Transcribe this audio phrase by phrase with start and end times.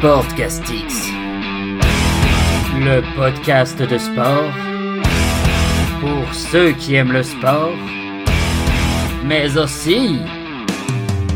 [0.00, 1.10] Sportcastix,
[2.78, 4.50] le podcast de sport
[6.00, 7.74] pour ceux qui aiment le sport,
[9.26, 10.16] mais aussi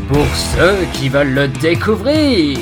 [0.07, 2.57] pour ceux qui veulent le découvrir.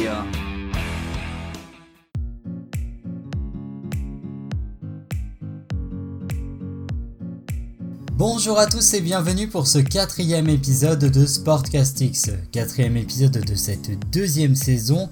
[8.12, 14.10] Bonjour à tous et bienvenue pour ce quatrième épisode de Sportcastix, quatrième épisode de cette
[14.10, 15.10] deuxième saison.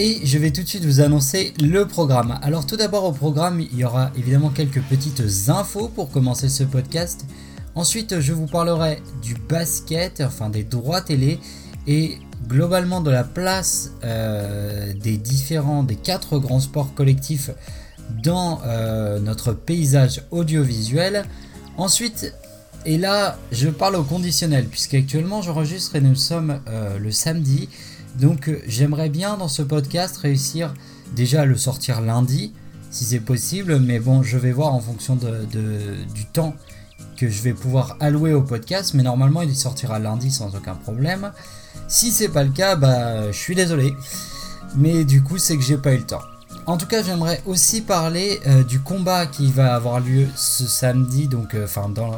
[0.00, 2.38] Et je vais tout de suite vous annoncer le programme.
[2.42, 6.62] Alors tout d'abord au programme, il y aura évidemment quelques petites infos pour commencer ce
[6.62, 7.26] podcast.
[7.74, 11.40] Ensuite, je vous parlerai du basket, enfin des droits télé
[11.88, 17.50] et globalement de la place euh, des différents, des quatre grands sports collectifs
[18.22, 21.24] dans euh, notre paysage audiovisuel.
[21.76, 22.34] Ensuite,
[22.86, 27.68] et là, je parle au conditionnel, puisqu'actuellement j'enregistre et nous sommes euh, le samedi.
[28.18, 30.74] Donc j'aimerais bien dans ce podcast réussir
[31.14, 32.52] déjà à le sortir lundi,
[32.90, 36.54] si c'est possible, mais bon, je vais voir en fonction du temps
[37.16, 41.32] que je vais pouvoir allouer au podcast, mais normalement il sortira lundi sans aucun problème.
[41.86, 43.94] Si c'est pas le cas, bah je suis désolé,
[44.76, 46.22] mais du coup c'est que j'ai pas eu le temps.
[46.66, 51.26] En tout cas, j'aimerais aussi parler euh, du combat qui va avoir lieu ce samedi,
[51.26, 52.10] donc euh, enfin dans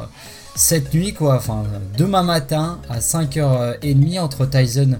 [0.55, 1.63] cette nuit quoi, enfin
[1.97, 4.97] demain matin à 5h30 entre Tyson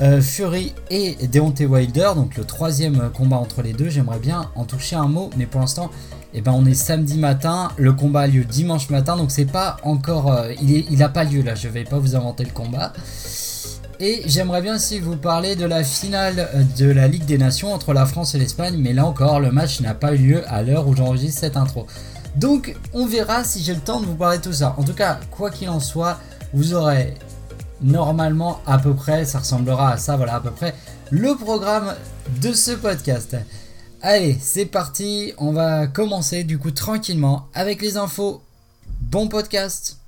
[0.00, 3.88] euh, Fury et Deontay Wilder, donc le troisième combat entre les deux.
[3.88, 5.90] J'aimerais bien en toucher un mot, mais pour l'instant,
[6.34, 9.76] eh ben, on est samedi matin, le combat a lieu dimanche matin, donc c'est pas
[9.82, 11.54] encore, il, n'a pas lieu là.
[11.54, 12.92] Je vais pas vous inventer le combat.
[14.00, 17.92] Et j'aimerais bien aussi vous parler de la finale de la Ligue des Nations entre
[17.92, 20.86] la France et l'Espagne, mais là encore, le match n'a pas eu lieu à l'heure
[20.86, 21.86] où j'enregistre cette intro.
[22.36, 24.76] Donc, on verra si j'ai le temps de vous parler de tout ça.
[24.78, 26.18] En tout cas, quoi qu'il en soit,
[26.52, 27.14] vous aurez
[27.80, 30.74] normalement à peu près, ça ressemblera à ça, voilà, à peu près,
[31.10, 31.94] le programme
[32.42, 33.36] de ce podcast.
[34.02, 38.42] Allez, c'est parti, on va commencer du coup tranquillement avec les infos.
[39.00, 39.98] Bon podcast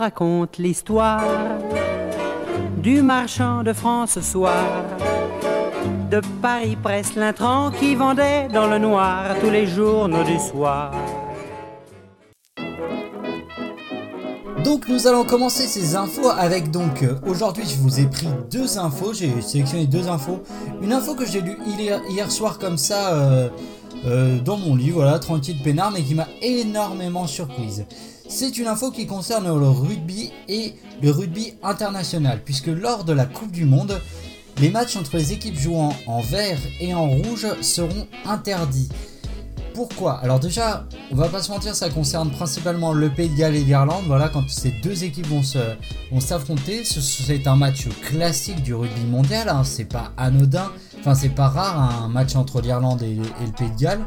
[0.00, 1.22] raconte l'histoire
[2.78, 4.64] du marchand de France ce soir.
[6.10, 10.92] De Paris presse l'intrant qui vendait dans le noir tous les journaux du soir.
[14.70, 18.78] Donc nous allons commencer ces infos avec donc euh, aujourd'hui je vous ai pris deux
[18.78, 20.44] infos, j'ai sélectionné deux infos.
[20.80, 23.48] Une info que j'ai lue hier, soir comme ça euh,
[24.06, 27.84] euh, dans mon lit, voilà, tranquille peinard, mais qui m'a énormément surprise.
[28.28, 33.26] C'est une info qui concerne le rugby et le rugby international, puisque lors de la
[33.26, 34.00] Coupe du Monde,
[34.60, 38.88] les matchs entre les équipes jouant en vert et en rouge seront interdits.
[39.74, 43.56] Pourquoi Alors déjà, on va pas se mentir, ça concerne principalement le Pays de Galles
[43.56, 44.04] et l'Irlande.
[44.06, 49.48] Voilà, quand ces deux équipes vont s'affronter, c'est un match classique du rugby mondial.
[49.48, 49.64] Hein.
[49.64, 53.80] c'est pas anodin, enfin c'est pas rare un match entre l'Irlande et, le Pays de
[53.80, 54.04] Galles.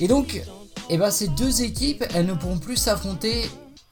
[0.00, 0.42] Et donc,
[0.90, 3.42] eh ben ces deux équipes, elles ne pourront plus s'affronter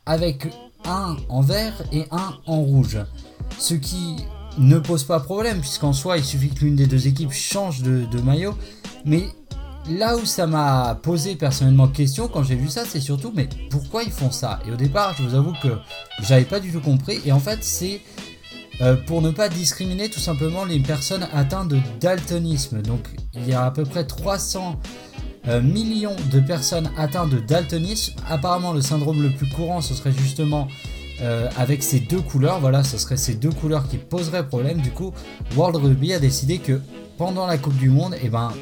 [0.07, 0.47] avec
[0.85, 2.99] un en vert et un en rouge.
[3.59, 4.17] Ce qui
[4.59, 8.21] ne pose pas problème, puisqu'en soi, il suffit que l'une des deux équipes change de,
[8.21, 8.55] maillot.
[9.05, 9.27] Mais
[9.89, 14.03] là où ça m'a posé personnellement question quand j'ai vu ça, c'est surtout, mais pourquoi
[14.03, 14.61] ils font ça?
[14.67, 15.69] Et au départ, je vous avoue que
[16.23, 17.21] j'avais pas du tout compris.
[17.25, 18.01] Et en fait, c'est
[18.81, 22.83] euh, pour ne pas discriminer tout simplement les personnes atteintes de daltonisme.
[22.83, 24.81] Donc, il y a à peu près 300
[25.47, 28.15] euh, millions de personnes atteintes de daltonisme.
[28.29, 30.69] Apparemment, le syndrome le plus courant, ce serait justement
[31.21, 32.59] euh, avec ces deux couleurs.
[32.61, 34.81] Voilà, ce serait ces deux couleurs qui poseraient problème.
[34.81, 35.13] Du coup,
[35.57, 36.81] World Rugby a décidé que
[37.17, 38.53] pendant la Coupe du Monde, eh ben,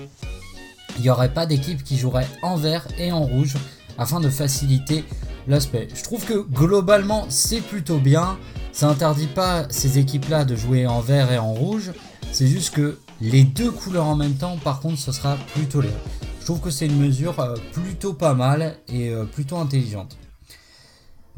[0.96, 3.56] il n'y aurait pas d'équipe qui jouerait en vert et en rouge
[3.98, 5.04] afin de faciliter
[5.46, 5.88] l'aspect.
[5.94, 8.38] Je trouve que globalement, c'est plutôt bien.
[8.72, 11.92] Ça interdit pas ces équipes-là de jouer en vert et en rouge.
[12.32, 15.94] C'est juste que les deux couleurs en même temps, par contre, ce sera plus toléré.
[16.40, 20.16] Je trouve que c'est une mesure euh, plutôt pas mal et euh, plutôt intelligente.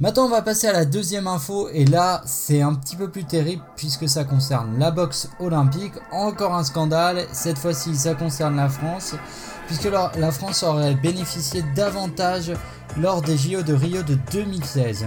[0.01, 3.25] Maintenant, on va passer à la deuxième info et là, c'est un petit peu plus
[3.25, 5.93] terrible puisque ça concerne la boxe olympique.
[6.11, 7.29] Encore un scandale.
[7.33, 9.15] Cette fois-ci, ça concerne la France
[9.69, 12.53] puisque la France aurait bénéficié davantage
[12.99, 15.07] lors des JO de Rio de 2016.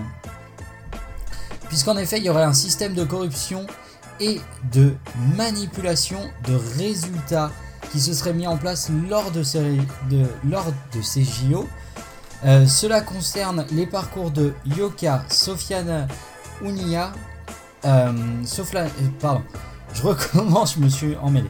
[1.67, 3.67] Puisqu'en effet, il y aurait un système de corruption
[4.21, 4.39] et
[4.71, 4.95] de
[5.35, 7.51] manipulation de résultats
[7.91, 9.79] qui se serait mis en place lors de ces,
[10.45, 11.67] lors de ces JO.
[12.45, 16.07] Euh, cela concerne les parcours de Yoka, Sofiane
[16.61, 17.11] Unia,
[17.85, 18.11] euh,
[18.75, 18.87] euh,
[19.19, 19.41] pardon,
[19.93, 21.49] je recommence, je me suis emmêlé.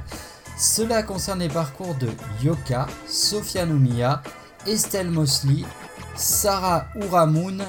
[0.58, 2.10] Cela concerne les parcours de
[2.42, 4.24] Yoka, Sofiane Unia,
[4.66, 5.66] Estelle Mosley,
[6.16, 7.64] Sarah Ouramoun,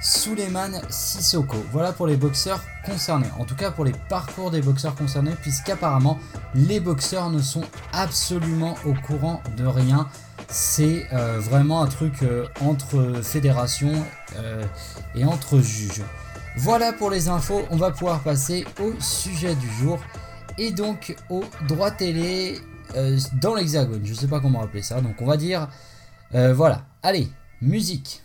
[0.00, 1.56] Suleiman Sissoko.
[1.72, 6.18] Voilà pour les boxeurs concernés, en tout cas pour les parcours des boxeurs concernés, puisqu'apparemment
[6.54, 10.08] les boxeurs ne sont absolument au courant de rien.
[10.52, 13.94] C'est euh, vraiment un truc euh, entre fédérations
[14.36, 14.62] euh,
[15.14, 16.02] et entre juges.
[16.58, 19.98] Voilà pour les infos, on va pouvoir passer au sujet du jour
[20.58, 22.58] et donc au droit télé
[23.40, 24.02] dans l'hexagone.
[24.04, 25.68] Je sais pas comment appeler ça, donc on va dire
[26.32, 26.82] voilà.
[27.02, 27.30] Allez,
[27.62, 28.21] musique.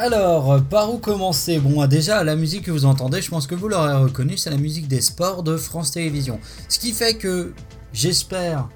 [0.00, 1.58] Alors, par où commencer?
[1.58, 4.56] Bon, déjà, la musique que vous entendez, je pense que vous l'aurez reconnue, c'est la
[4.56, 6.38] musique des sports de France Télévisions.
[6.68, 7.52] Ce qui fait que
[7.92, 8.68] j'espère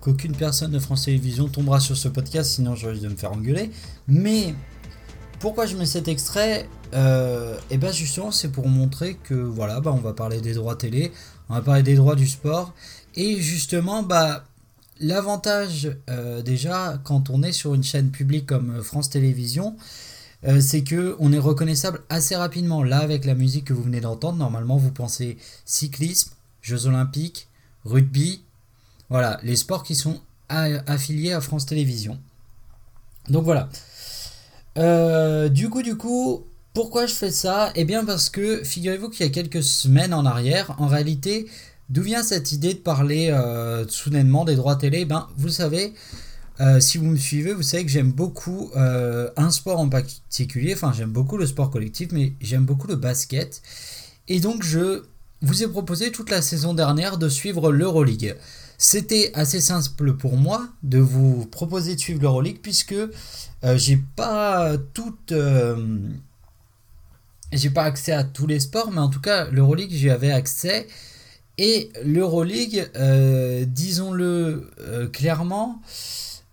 [0.00, 3.32] qu'aucune personne de France Télévisions tombera sur ce podcast, sinon je risque de me faire
[3.32, 3.70] engueuler.
[4.08, 4.54] Mais
[5.40, 6.70] pourquoi je mets cet extrait?
[6.94, 10.76] Euh, eh bien justement, c'est pour montrer que voilà, bah, on va parler des droits
[10.76, 11.12] télé,
[11.50, 12.72] on va parler des droits du sport.
[13.14, 14.44] Et justement, bah,
[15.00, 19.76] l'avantage euh, déjà, quand on est sur une chaîne publique comme France Télévisions,
[20.46, 22.82] euh, c'est que on est reconnaissable assez rapidement.
[22.82, 26.32] Là, avec la musique que vous venez d'entendre, normalement, vous pensez cyclisme,
[26.62, 27.48] Jeux Olympiques,
[27.84, 28.42] rugby,
[29.10, 32.18] voilà, les sports qui sont affiliés à France Télévisions.
[33.28, 33.68] Donc voilà.
[34.76, 36.44] Euh, du coup, du coup,
[36.74, 37.70] pourquoi je fais ça?
[37.74, 41.46] Eh bien, parce que figurez-vous qu'il y a quelques semaines en arrière, en réalité,
[41.88, 45.04] d'où vient cette idée de parler euh, soudainement des droits télé?
[45.04, 45.94] Ben, vous savez,
[46.60, 50.74] euh, si vous me suivez, vous savez que j'aime beaucoup euh, un sport en particulier.
[50.74, 53.60] Enfin, j'aime beaucoup le sport collectif, mais j'aime beaucoup le basket.
[54.28, 55.02] Et donc, je
[55.42, 58.36] vous ai proposé toute la saison dernière de suivre l'Euroleague.
[58.78, 63.08] C'était assez simple pour moi de vous proposer de suivre l'Euroleague puisque euh,
[63.76, 64.72] j'ai pas
[67.52, 70.86] j'ai pas accès à tous les sports, mais en tout cas, l'Euroleague, j'y avais accès.
[71.56, 72.90] Et l'Euroleague,
[73.68, 74.70] disons-le
[75.12, 75.80] clairement,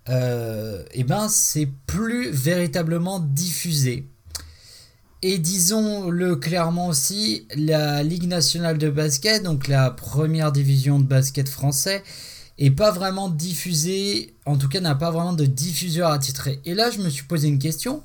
[0.09, 4.07] euh, eh ben c'est plus véritablement diffusé.
[5.23, 11.47] Et disons-le clairement aussi, la Ligue nationale de basket, donc la première division de basket
[11.47, 12.03] français,
[12.57, 16.59] est pas vraiment diffusée, en tout cas n'a pas vraiment de diffuseur attitré.
[16.65, 18.03] Et là, je me suis posé une question.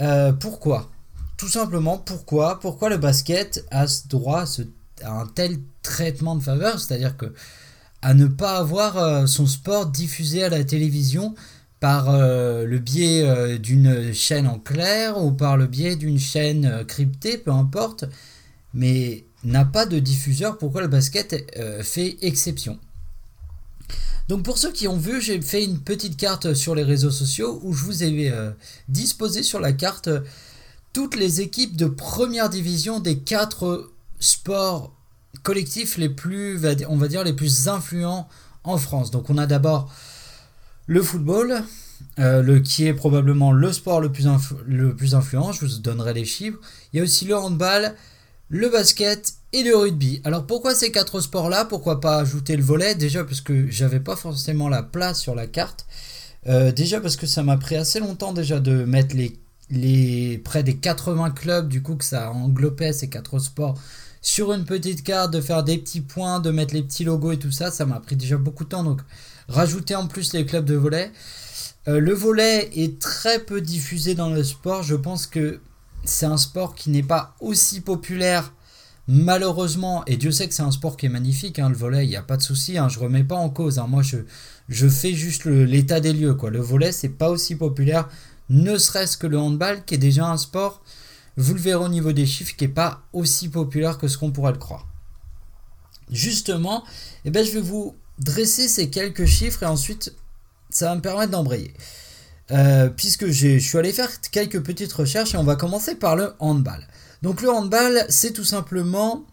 [0.00, 0.90] Euh, pourquoi?
[1.36, 2.58] Tout simplement, pourquoi?
[2.58, 4.44] Pourquoi le basket a ce droit
[5.02, 6.80] à un tel traitement de faveur?
[6.80, 7.32] C'est-à-dire que
[8.02, 11.34] à ne pas avoir euh, son sport diffusé à la télévision
[11.78, 16.84] par euh, le biais euh, d'une chaîne en clair ou par le biais d'une chaîne
[16.86, 18.04] cryptée, peu importe,
[18.74, 21.34] mais n'a pas de diffuseur, pourquoi le basket
[21.82, 22.78] fait exception?
[24.28, 27.60] Donc pour ceux qui ont vu, j'ai fait une petite carte sur les réseaux sociaux
[27.64, 28.30] où je vous ai
[28.88, 30.08] disposé sur la carte
[30.92, 33.90] toutes les équipes de première division des quatre
[34.20, 34.92] sports
[35.42, 38.28] collectifs les plus, on va dire, les plus influents
[38.64, 39.10] en France.
[39.10, 39.92] Donc on a d'abord
[40.86, 41.62] le football,
[42.18, 44.26] euh, le, qui est probablement le sport le plus,
[44.66, 46.58] le plus influent, je vous donnerai les chiffres.
[46.92, 47.94] Il y a aussi le handball,
[48.48, 50.20] le basket et le rugby.
[50.24, 51.64] Alors pourquoi ces quatre sports-là?
[51.64, 52.94] Pourquoi pas ajouter le volet?
[52.94, 55.86] Déjà parce que j'avais pas forcément la place sur la carte.
[56.46, 59.38] Euh, déjà parce que ça m'a pris assez longtemps déjà de mettre les,
[59.70, 63.78] les près des 80 clubs du coup que ça englobait ces quatre sports
[64.22, 67.38] sur une petite carte, de faire des petits points, de mettre les petits logos et
[67.38, 68.84] tout ça, ça m'a pris déjà beaucoup de temps.
[68.84, 69.00] Donc
[69.48, 71.12] rajouter en plus les clubs de volet.
[71.88, 74.84] Euh, le volet est très peu diffusé dans le sport.
[74.84, 75.60] Je pense que
[76.04, 78.52] c'est un sport qui n'est pas aussi populaire
[79.08, 82.08] malheureusement, et Dieu sait que c'est un sport qui est magnifique, hein, le volet, il
[82.08, 83.78] n'y a pas de souci, hein, je remets pas en cause.
[83.78, 83.86] Hein.
[83.88, 84.18] moi, je,
[84.68, 86.36] je fais juste l'état des lieux.
[86.50, 88.08] Le volet, c'est pas aussi populaire,
[88.48, 90.82] ne serait-ce que le handball, qui est déjà un sport
[91.36, 94.30] vous le verrez au niveau des chiffres qui n'est pas aussi populaire que ce qu'on
[94.30, 94.86] pourrait le croire.
[96.10, 96.84] Justement,
[97.24, 100.14] eh ben, je vais vous dresser ces quelques chiffres et ensuite
[100.70, 101.72] ça va me permettre d'embrayer.
[102.50, 106.34] Euh, puisque je suis allé faire quelques petites recherches et on va commencer par le
[106.38, 106.86] handball.
[107.22, 109.24] Donc le handball, c'est tout simplement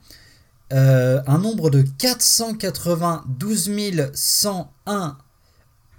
[0.71, 5.17] euh, un nombre de 492 101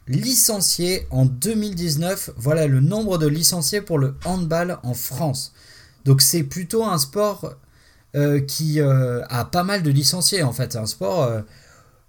[0.06, 2.30] licenciés en 2019.
[2.36, 5.52] Voilà le nombre de licenciés pour le handball en France.
[6.04, 7.54] Donc c'est plutôt un sport
[8.16, 10.72] euh, qui euh, a pas mal de licenciés en fait.
[10.72, 11.42] C'est un sport, euh,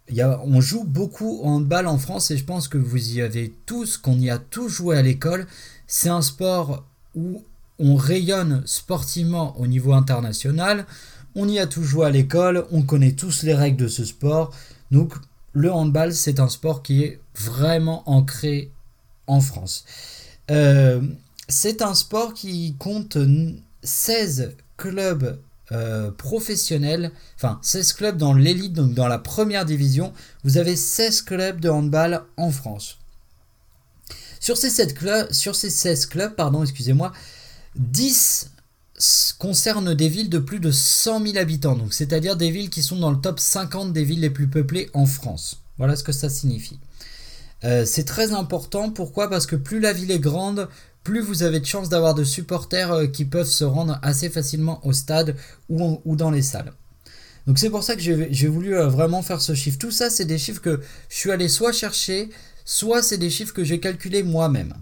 [0.10, 3.22] y a, on joue beaucoup en handball en France et je pense que vous y
[3.22, 5.46] avez tous, qu'on y a tous joué à l'école.
[5.86, 7.44] C'est un sport où
[7.78, 10.88] on rayonne sportivement au niveau international.
[11.36, 14.52] On y a tous joué à l'école, on connaît tous les règles de ce sport.
[14.90, 15.14] Donc
[15.54, 18.72] le handball, c'est un sport qui est vraiment ancré
[19.28, 19.86] en France.
[21.48, 23.18] c'est un sport qui compte
[23.84, 25.40] 16 clubs
[25.72, 30.12] euh, professionnels, enfin 16 clubs dans l'élite, donc dans la première division.
[30.44, 32.98] Vous avez 16 clubs de handball en France.
[34.40, 37.14] Sur ces, 7 clubs, sur ces 16 clubs, pardon, excusez-moi,
[37.76, 38.52] 10
[39.40, 42.98] concernent des villes de plus de 100 000 habitants, donc c'est-à-dire des villes qui sont
[42.98, 45.62] dans le top 50 des villes les plus peuplées en France.
[45.78, 46.80] Voilà ce que ça signifie.
[47.64, 49.30] Euh, c'est très important, pourquoi?
[49.30, 50.68] Parce que plus la ville est grande,
[51.04, 54.86] plus vous avez de chances d'avoir de supporters euh, qui peuvent se rendre assez facilement
[54.86, 55.36] au stade
[55.70, 56.74] ou, dans les salles.
[57.48, 59.80] Donc c'est pour ça que j'ai voulu euh, vraiment faire ce chiffre.
[59.80, 60.80] Tout ça, c'est des chiffres que
[61.10, 62.30] je suis allé soit chercher,
[62.66, 64.74] soit c'est des chiffres que j'ai calculés moi-même.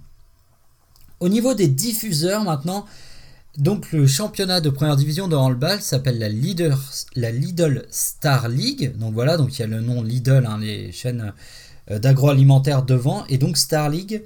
[1.21, 2.85] Au niveau des diffuseurs maintenant,
[3.57, 6.29] donc le championnat de première division de handball s'appelle la,
[7.15, 8.95] la Lidl Star League.
[8.97, 11.33] Donc voilà, donc il y a le nom Lidl, hein, les chaînes
[11.91, 14.23] euh, d'agroalimentaire devant, et donc Star League.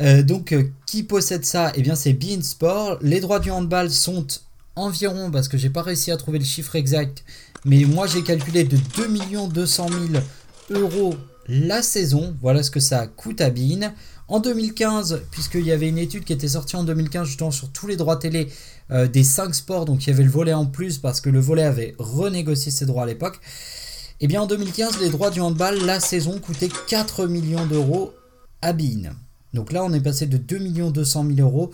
[0.00, 1.72] Euh, donc euh, qui possède ça?
[1.74, 2.98] Eh bien c'est Bein Sport.
[3.02, 4.26] Les droits du handball sont
[4.74, 7.24] environ, parce que j'ai pas réussi à trouver le chiffre exact,
[7.64, 10.22] mais moi j'ai calculé de 2 200 000
[10.70, 11.14] euros
[11.48, 12.36] la saison.
[12.42, 13.94] Voilà ce que ça coûte à Bein.
[14.28, 17.86] En 2015, puisqu'il y avait une étude qui était sortie en 2015 justement sur tous
[17.86, 18.48] les droits télé
[18.90, 21.38] euh, des 5 sports, donc il y avait le volet en plus parce que le
[21.38, 23.38] volet avait renégocié ses droits à l'époque.
[24.20, 28.14] Eh bien en 2015, les droits du handball, la saison coûtait 4 millions d'euros
[28.62, 29.12] à Bein.
[29.56, 31.72] Donc là, on est passé de 2 200 000 euros.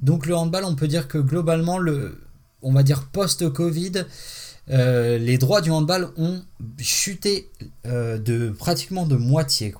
[0.00, 2.20] Donc le handball, on peut dire que globalement, le,
[2.60, 4.04] on va dire post-Covid,
[4.70, 6.42] euh, les droits du handball ont
[6.78, 7.50] chuté
[7.86, 9.74] euh, de pratiquement de moitié.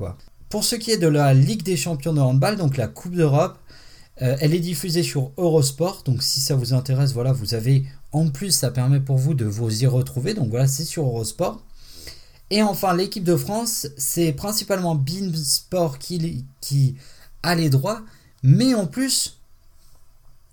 [0.48, 3.58] Pour ce qui est de la Ligue des champions de handball, donc la Coupe d'Europe,
[4.22, 6.02] euh, elle est diffusée sur Eurosport.
[6.04, 9.44] Donc si ça vous intéresse, voilà, vous avez en plus, ça permet pour vous de
[9.44, 10.34] vous y retrouver.
[10.34, 11.62] Donc voilà, c'est sur Eurosport.
[12.50, 16.96] Et enfin, l'équipe de France, c'est principalement Bein Sport qui, qui
[17.42, 18.02] a les droits.
[18.42, 19.38] Mais en plus,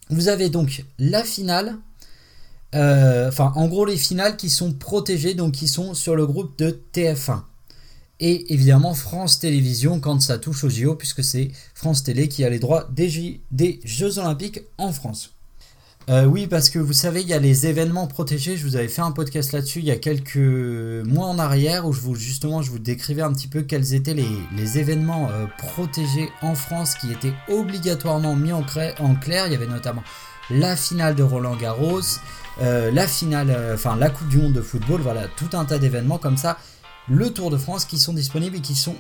[0.09, 1.77] vous avez donc la finale
[2.75, 6.57] euh, enfin, en gros, les finales qui sont protégées, donc qui sont sur le groupe
[6.59, 7.41] de TF1.
[8.19, 12.49] Et évidemment, France Télévisions quand ça touche au JO, puisque c'est France Télé qui a
[12.49, 15.31] les droits des Jeux Olympiques en France.
[16.09, 18.57] Euh, oui, parce que vous savez, il y a les événements protégés.
[18.57, 21.93] Je vous avais fait un podcast là-dessus il y a quelques mois en arrière où
[21.93, 26.29] je vous, justement je vous décrivais un petit peu quels étaient les, événements euh, protégés
[26.41, 29.45] en France qui étaient obligatoirement mis en, clair.
[29.47, 30.03] Il y avait notamment
[30.49, 32.01] la finale de Roland Garros,
[32.61, 36.17] euh, la finale, enfin la Coupe du Monde de football, voilà, tout un tas d'événements
[36.17, 36.57] comme ça,
[37.07, 38.95] le Tour de France qui sont disponibles et qui sont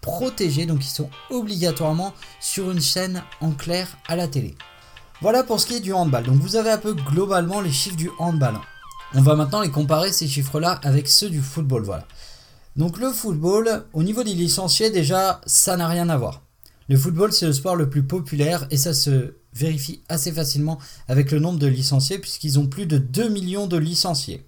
[0.00, 4.54] protégés, donc qui sont obligatoirement sur une chaîne en clair à la télé.
[5.24, 6.22] Voilà pour ce qui est du handball.
[6.24, 8.60] Donc vous avez un peu globalement les chiffres du handball.
[9.14, 12.06] On va maintenant les comparer ces chiffres-là avec ceux du football, voilà.
[12.76, 16.42] Donc le football, au niveau des licenciés, déjà, ça n'a rien à voir.
[16.90, 20.78] Le football, c'est le sport le plus populaire et ça se vérifie assez facilement
[21.08, 24.44] avec le nombre de licenciés puisqu'ils ont plus de 2 millions de licenciés.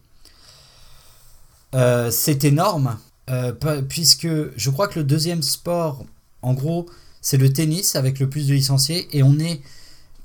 [1.74, 2.98] Euh, c'est énorme
[3.30, 3.50] euh,
[3.88, 6.04] puisque je crois que le deuxième sport,
[6.42, 6.84] en gros,
[7.22, 9.62] c'est le tennis avec le plus de licenciés et on est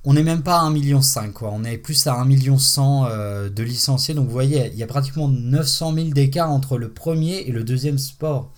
[0.03, 1.01] on n'est même pas à 1,5 million
[1.33, 1.51] quoi.
[1.53, 4.13] On est plus à 1 million 100 euh, de licenciés.
[4.13, 7.63] Donc vous voyez, il y a pratiquement 900 000 d'écart entre le premier et le
[7.63, 8.51] deuxième sport.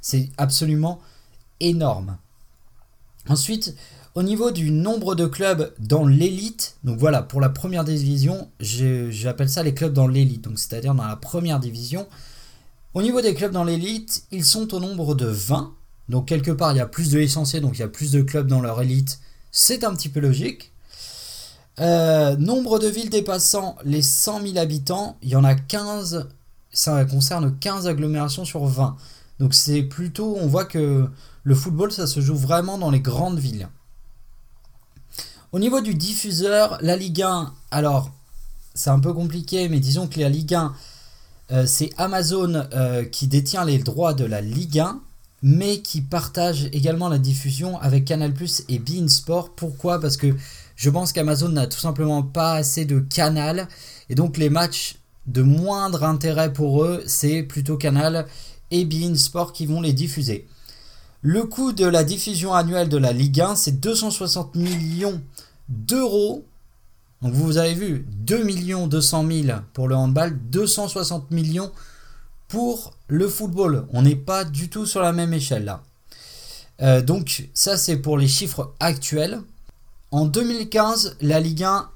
[0.00, 1.00] C'est absolument
[1.60, 2.18] énorme.
[3.28, 3.76] Ensuite,
[4.14, 9.48] au niveau du nombre de clubs dans l'élite, donc voilà, pour la première division, j'appelle
[9.48, 12.08] ça les clubs dans l'élite, donc c'est-à-dire dans la première division.
[12.94, 15.74] Au niveau des clubs dans l'élite, ils sont au nombre de 20.
[16.08, 18.22] Donc quelque part, il y a plus de licenciés, donc il y a plus de
[18.22, 19.20] clubs dans leur élite.
[19.52, 20.72] C'est un petit peu logique.
[21.80, 26.28] Euh, nombre de villes dépassant les 100 000 habitants, il y en a 15.
[26.72, 28.96] Ça concerne 15 agglomérations sur 20.
[29.38, 31.08] Donc c'est plutôt, on voit que
[31.44, 33.68] le football, ça se joue vraiment dans les grandes villes.
[35.52, 38.10] Au niveau du diffuseur, la Ligue 1, alors
[38.74, 40.74] c'est un peu compliqué, mais disons que la Ligue 1,
[41.50, 45.00] euh, c'est Amazon euh, qui détient les droits de la Ligue 1,
[45.42, 48.34] mais qui partage également la diffusion avec Canal
[48.68, 49.54] et Bein Sport.
[49.54, 50.00] Pourquoi?
[50.00, 50.34] Parce que
[50.78, 53.66] je pense qu'Amazon n'a tout simplement pas assez de canal,
[54.08, 54.94] et donc les matchs
[55.26, 58.26] de moindre intérêt pour eux, c'est plutôt Canal
[58.70, 60.46] et Bein Sport qui vont les diffuser.
[61.20, 65.20] Le coût de la diffusion annuelle de la Ligue 1, c'est 260 millions
[65.68, 66.44] d'euros.
[67.22, 71.72] Donc vous avez vu, 2 200 000 pour le handball, 260 millions
[72.46, 73.88] pour le football.
[73.92, 75.82] On n'est pas du tout sur la même échelle là.
[76.80, 79.40] Euh, donc ça c'est pour les chiffres actuels.
[80.10, 81.90] En 2015, la Ligue 1,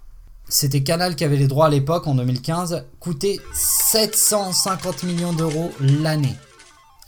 [0.49, 6.37] c'était Canal qui avait les droits à l'époque en 2015, coûtait 750 millions d'euros l'année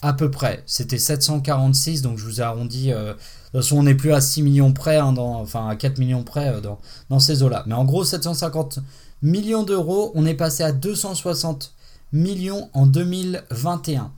[0.04, 0.62] à peu près.
[0.66, 2.92] C'était 746, donc je vous ai arrondi.
[2.92, 5.98] Euh, de toute façon, on n'est plus à 6 millions près, hein, enfin à 4
[5.98, 6.60] millions près euh,
[7.08, 7.64] dans, ces eaux-là.
[7.66, 8.80] Mais en gros, 750
[9.22, 10.12] millions d'euros.
[10.14, 11.72] On est passé à 260
[12.12, 14.12] millions en 2021.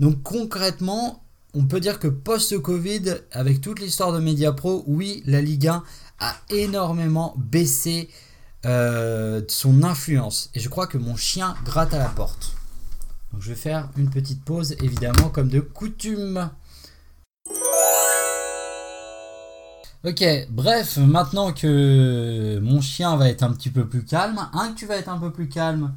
[0.00, 1.22] Donc concrètement,
[1.56, 5.82] on peut dire que post-Covid, avec toute l'histoire de Mediapro, oui, la Ligue 1
[6.20, 8.10] a énormément baissé
[8.66, 10.50] euh, son influence.
[10.54, 12.54] Et je crois que mon chien gratte à la porte.
[13.32, 16.50] Donc je vais faire une petite pause, évidemment, comme de coutume.
[20.04, 24.78] Ok, bref, maintenant que mon chien va être un petit peu plus calme, hein, que
[24.78, 25.94] tu vas être un peu plus calme.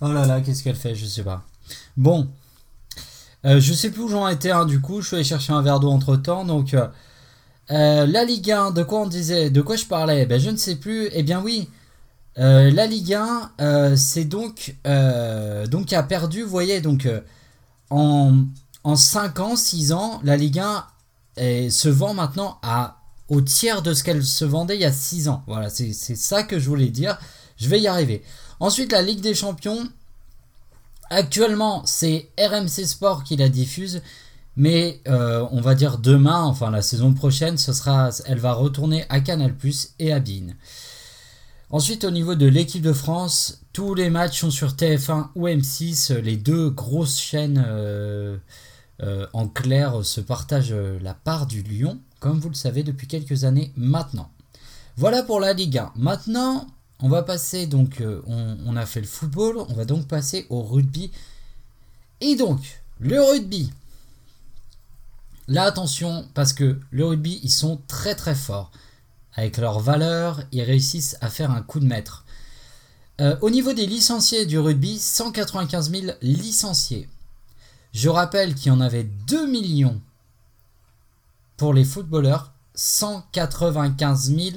[0.00, 1.44] Oh là là, qu'est-ce qu'elle fait Je sais pas.
[1.96, 2.30] Bon,
[3.44, 5.62] euh, je sais plus où j'en étais, hein, du coup, je suis allé chercher un
[5.62, 6.44] verre d'eau entre temps.
[6.44, 6.88] Donc, euh,
[7.70, 10.26] euh, la Ligue 1, de quoi on disait De quoi je parlais?
[10.26, 11.08] Ben, je ne sais plus.
[11.12, 11.68] Eh bien, oui,
[12.36, 14.76] la Ligue 1, c'est donc.
[14.84, 17.08] donc, a perdu, vous voyez, donc,
[17.90, 18.34] en,
[18.84, 23.94] en 5 ans, 6 ans, la Ligue 1 se vend maintenant à, au tiers de
[23.94, 25.42] ce qu'elle se vendait il y a 6 ans.
[25.46, 27.18] Voilà, c'est ça que je voulais dire.
[27.58, 28.22] Je vais y arriver.
[28.60, 29.88] Ensuite, la Ligue des Champions.
[31.10, 34.02] Actuellement, c'est RMC Sport qui la diffuse.
[34.56, 39.04] Mais euh, on va dire demain, enfin la saison prochaine, ce sera, elle va retourner
[39.10, 39.54] à Canal
[39.98, 40.54] et à Bein.
[41.68, 46.14] Ensuite, au niveau de l'équipe de France, tous les matchs sont sur TF1 ou M6.
[46.14, 48.38] Les deux grosses chaînes euh,
[49.02, 53.44] euh, en clair se partagent la part du lion, comme vous le savez depuis quelques
[53.44, 54.30] années maintenant.
[54.96, 55.92] Voilà pour la Ligue 1.
[55.96, 56.66] Maintenant,
[57.00, 60.62] on va passer donc, euh, on, a fait le football, on va donc passer au
[60.62, 61.10] rugby.
[62.20, 63.70] Et donc, le rugby.
[65.48, 68.70] Là, attention, parce que le rugby, ils sont très très forts.
[69.34, 72.24] Avec leurs valeurs, ils réussissent à faire un coup de maître.
[73.20, 77.08] Euh, au niveau des licenciés du rugby, 195 000 licenciés.
[77.92, 80.00] Je rappelle qu'il y en avait 2 millions
[81.56, 84.56] pour les footballeurs, 195 000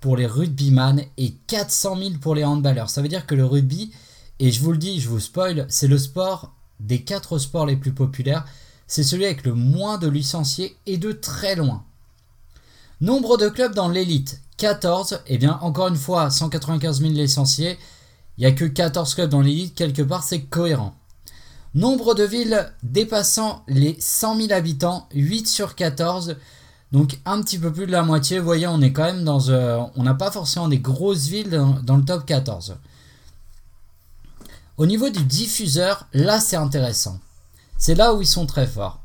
[0.00, 2.90] pour les rugbyman et 400 000 pour les handballeurs.
[2.90, 3.92] Ça veut dire que le rugby,
[4.38, 7.76] et je vous le dis, je vous spoil, c'est le sport des quatre sports les
[7.76, 8.44] plus populaires.
[8.86, 11.84] C'est celui avec le moins de licenciés et de très loin.
[13.00, 15.22] Nombre de clubs dans l'élite 14.
[15.26, 17.78] Et eh bien, encore une fois, 195 000 licenciés.
[18.36, 19.74] Il n'y a que 14 clubs dans l'élite.
[19.74, 20.94] Quelque part, c'est cohérent.
[21.74, 26.36] Nombre de villes dépassant les 100 000 habitants, 8 sur 14.
[26.92, 29.48] Donc un petit peu plus de la moitié, vous voyez, on est quand même dans...
[29.48, 32.76] Euh, on n'a pas forcément des grosses villes dans, le top 14.
[34.76, 37.20] Au niveau du diffuseur, là c'est intéressant.
[37.78, 39.00] C'est là où ils sont très forts.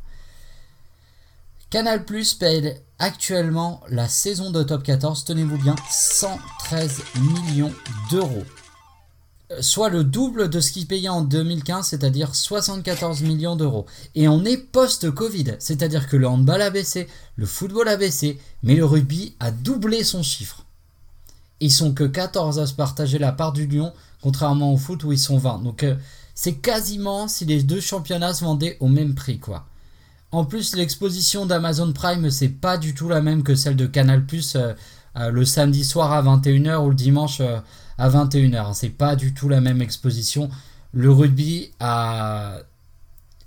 [1.69, 7.73] Canal Plus paye actuellement la saison de top 14, tenez-vous bien, 113 millions
[8.09, 8.45] d'euros
[9.61, 13.85] soit le double de ce qu'il payait en 2015, c'est-à-dire 74 millions d'euros.
[14.15, 18.75] Et on est post-Covid, c'est-à-dire que le handball a baissé, le football a baissé, mais
[18.75, 20.65] le rugby a doublé son chiffre.
[21.59, 25.11] Ils sont que 14 à se partager la part du lion, contrairement au foot où
[25.11, 25.63] ils sont 20.
[25.63, 25.95] Donc euh,
[26.33, 29.65] c'est quasiment si les deux championnats se vendaient au même prix, quoi.
[30.31, 34.25] En plus, l'exposition d'Amazon Prime, c'est pas du tout la même que celle de Canal
[34.33, 34.73] euh,
[35.15, 37.41] euh, le samedi soir à 21h ou le dimanche
[37.97, 38.57] à 21h.
[38.57, 38.73] Hein.
[38.73, 40.49] C'est pas du tout la même exposition.
[40.93, 42.59] Le rugby a,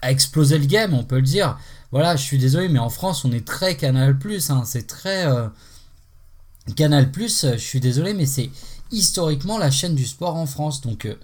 [0.03, 1.59] explosé le game, on peut le dire.
[1.91, 4.19] Voilà, je suis désolé, mais en France, on est très Canal
[4.51, 4.63] hein.
[4.67, 5.49] C'est très euh,
[6.77, 8.51] Canal Je suis désolé, mais c'est
[8.91, 10.83] historiquement la chaîne du sport en France.
[10.83, 11.15] Donc, euh,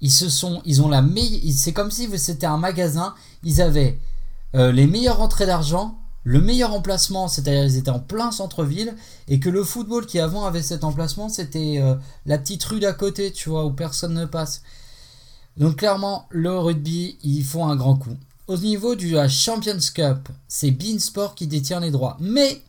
[0.00, 1.40] ils se sont, ils ont la meilleure.
[1.54, 3.14] C'est comme si c'était un magasin.
[3.42, 3.98] Ils avaient
[4.54, 8.96] euh, les meilleures entrées d'argent le meilleur emplacement, c'est-à-dire ils étaient en plein centre-ville,
[9.28, 11.94] et que le football qui avant avait cet emplacement, c'était euh,
[12.26, 14.62] la petite rue d'à côté, tu vois, où personne ne passe.
[15.56, 18.16] Donc clairement, le rugby, ils font un grand coup.
[18.48, 22.16] Au niveau du Champions Cup, c'est Beansport qui détient les droits.
[22.18, 22.60] Mais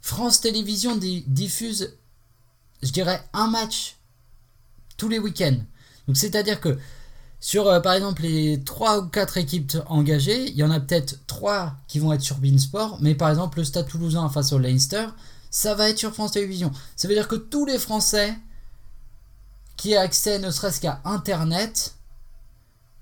[0.00, 1.94] France Télévisions diffuse,
[2.82, 3.96] je dirais, un match
[4.96, 5.58] tous les week-ends.
[6.08, 6.78] Donc c'est-à-dire que
[7.40, 11.18] sur, euh, par exemple, les 3 ou 4 équipes engagées, il y en a peut-être
[11.26, 15.06] 3 qui vont être sur Beansport, mais par exemple, le Stade Toulousain face au Leinster,
[15.50, 16.72] ça va être sur France Télévisions.
[16.96, 18.36] Ça veut dire que tous les Français
[19.76, 21.94] qui ont accès ne serait-ce qu'à Internet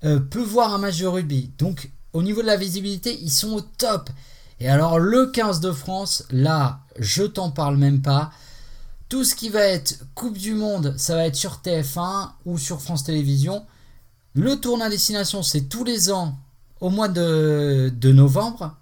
[0.03, 1.51] euh, peuvent voir un match de rugby.
[1.57, 4.09] Donc, au niveau de la visibilité, ils sont au top.
[4.59, 8.31] Et alors, le 15 de France, là, je t'en parle même pas.
[9.09, 12.81] Tout ce qui va être Coupe du Monde, ça va être sur TF1 ou sur
[12.81, 13.65] France Télévisions.
[14.35, 16.37] Le tournoi destination, c'est tous les ans
[16.81, 18.75] au mois de, novembre.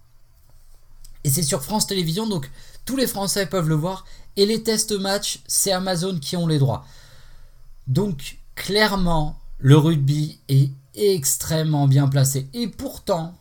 [1.24, 2.50] Et c'est sur France Télévisions, donc
[2.86, 4.04] tous les Français peuvent le voir.
[4.36, 6.86] Et les tests match, c'est Amazon qui ont les droits.
[7.86, 12.50] Donc clairement, le rugby est extrêmement bien placé.
[12.54, 13.36] Et pourtant,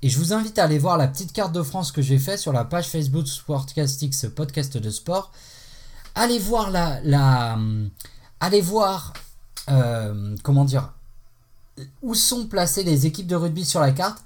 [0.00, 2.38] et je vous invite à aller voir la petite carte de France que j'ai fait
[2.38, 5.30] sur la page Facebook Sportcastix podcast de sport.
[6.14, 7.58] allez voir la, la
[8.40, 9.12] allez voir
[9.70, 10.92] euh, comment dire
[12.02, 14.22] où sont placées les équipes de rugby sur la carte.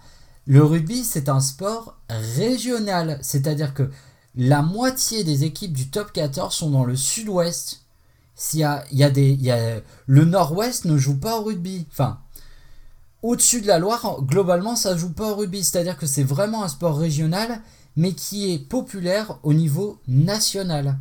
[0.46, 3.90] Le rugby, c'est un sport régional, c'est-à-dire que
[4.34, 7.82] la moitié des équipes du top 14 sont dans le sud-ouest.
[8.54, 9.52] Y a, des, il y
[10.06, 11.86] le nord-ouest ne joue pas au rugby.
[11.90, 12.20] Enfin,
[13.22, 15.64] au-dessus de la Loire, globalement, ça joue pas au rugby.
[15.64, 17.60] C'est-à-dire que c'est vraiment un sport régional,
[17.96, 20.98] mais qui est populaire au niveau national.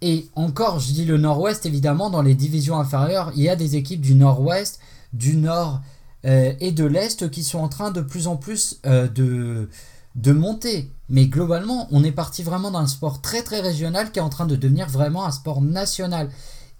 [0.00, 3.76] Et encore, je dis le nord-ouest, évidemment, dans les divisions inférieures, il y a des
[3.76, 4.80] équipes du nord-ouest,
[5.12, 5.80] du nord
[6.26, 9.68] euh, et de l'est qui sont en train de plus en plus euh, de,
[10.16, 10.90] de monter.
[11.08, 14.46] Mais globalement, on est parti vraiment d'un sport très très régional qui est en train
[14.46, 16.30] de devenir vraiment un sport national.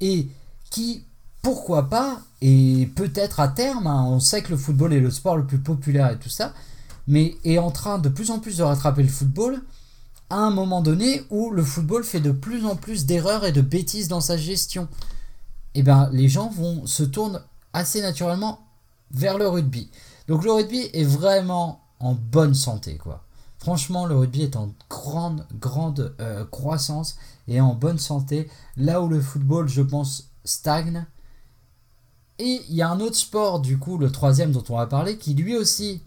[0.00, 0.28] Et
[0.70, 1.04] qui,
[1.42, 5.36] pourquoi pas, et peut-être à terme, hein, on sait que le football est le sport
[5.36, 6.52] le plus populaire et tout ça,
[7.06, 9.60] mais est en train de plus en plus de rattraper le football
[10.30, 13.60] à un moment donné où le football fait de plus en plus d'erreurs et de
[13.60, 14.84] bêtises dans sa gestion.
[15.74, 17.40] Et eh bien les gens vont se tournent
[17.72, 18.60] assez naturellement
[19.12, 19.90] vers le rugby.
[20.28, 23.24] Donc le rugby est vraiment en bonne santé quoi.
[23.60, 28.48] Franchement, le rugby est en grande, grande euh, croissance et en bonne santé.
[28.78, 31.04] Là où le football, je pense, stagne.
[32.38, 35.18] Et il y a un autre sport, du coup, le troisième dont on va parler,
[35.18, 36.00] qui lui aussi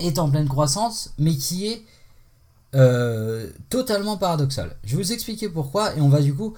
[0.00, 1.84] est en pleine croissance, mais qui est
[2.74, 4.74] euh, totalement paradoxal.
[4.82, 6.54] Je vais vous expliquer pourquoi et on va du coup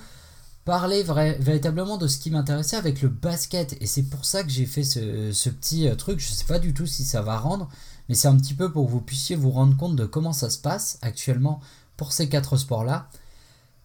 [0.66, 3.80] parler véritablement de ce qui m'intéressait avec le basket.
[3.80, 6.18] Et c'est pour ça que j'ai fait ce, petit euh, truc.
[6.18, 7.68] Je ne sais pas du tout si ça va rendre,
[8.08, 10.50] mais c'est un petit peu pour que vous puissiez vous rendre compte de comment ça
[10.50, 11.60] se passe actuellement
[11.96, 13.08] pour ces quatre sports-là.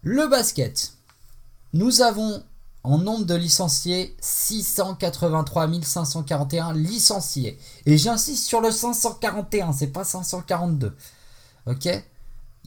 [0.02, 0.94] Le basket.
[1.74, 2.44] Nous avons
[2.84, 7.60] en nombre de licenciés 683 541 licenciés.
[7.86, 10.98] Et j'insiste sur le 541, c'est pas 542.
[11.68, 11.88] Ok?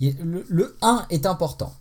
[0.00, 1.74] Le, le 1 est important.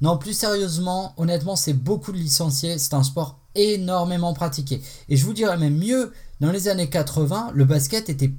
[0.00, 2.78] Non, plus sérieusement, honnêtement, c'est beaucoup de licenciés.
[2.78, 4.82] C'est un sport énormément pratiqué.
[5.08, 8.32] Et je vous dirais même mieux, dans les années 80, le basket était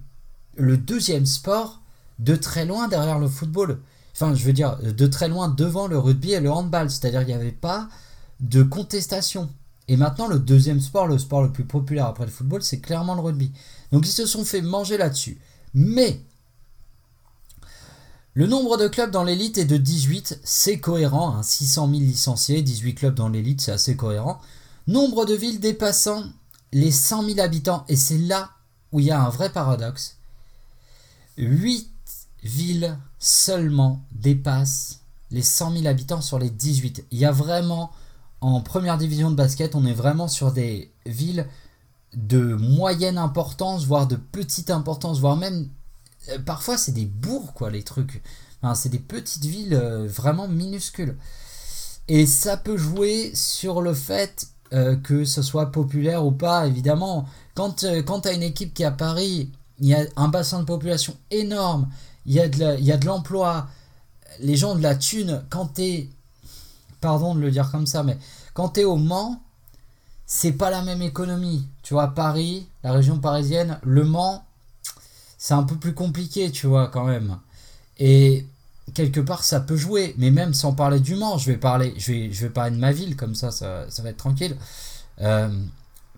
[0.56, 1.82] le deuxième sport
[2.20, 3.80] de très loin derrière le football.
[4.14, 6.90] Enfin, je veux dire, de très loin devant le rugby et le handball.
[6.90, 7.90] C'est-à-dire qu'il n'y avait pas
[8.40, 9.50] de contestation.
[9.88, 13.16] Et maintenant, le deuxième sport, le sport le plus populaire après le football, c'est clairement
[13.16, 13.52] le rugby.
[13.92, 15.40] Donc ils se sont fait manger là-dessus.
[15.74, 16.22] Mais
[18.36, 21.92] le nombre de clubs dans l'élite est de 18, c'est cohérent, 600 hein.
[21.92, 24.42] 000 licenciés, 18 clubs dans l'élite, c'est assez cohérent.
[24.88, 26.26] Nombre de villes dépassant
[26.74, 28.50] les 100 000 habitants, et c'est là
[28.92, 30.18] où il y a un vrai paradoxe.
[31.38, 31.90] 8
[32.44, 35.00] villes seulement dépassent
[35.32, 37.06] les 100 000 habitants sur les 18.
[37.12, 37.92] Il y a vraiment,
[38.42, 41.48] en première division de basket, on est vraiment sur des villes
[42.14, 45.70] de moyenne importance, voire de petite importance, voire même
[46.46, 48.22] parfois c'est des bourgs quoi les trucs.
[48.76, 51.16] c'est des petites villes euh, vraiment minuscules.
[52.08, 57.26] Et ça peut jouer sur le fait euh, que ce soit populaire ou pas, évidemment.
[57.56, 61.16] Quand, tu une équipe qui est à Paris, il y a un bassin de population
[61.32, 61.88] énorme,
[62.26, 63.68] il y a de l'emploi,
[64.40, 65.44] les gens de la thune.
[65.50, 66.10] Quand tu es,
[67.02, 68.18] pardon de le dire comme ça, mais
[68.54, 69.42] quand tu es au Mans,
[70.26, 71.68] c'est pas la même économie.
[71.84, 74.44] Tu vois, Paris, la région parisienne, Le Mans,
[75.46, 77.38] c'est un peu plus compliqué, tu vois, quand même.
[78.00, 78.48] Et
[78.96, 80.16] quelque part, ça peut jouer.
[80.18, 82.82] Mais même sans parler du Mans, je vais parler, je vais, je vais parler de
[82.82, 84.58] ma ville, comme ça, ça, va être tranquille.
[85.22, 85.48] Euh,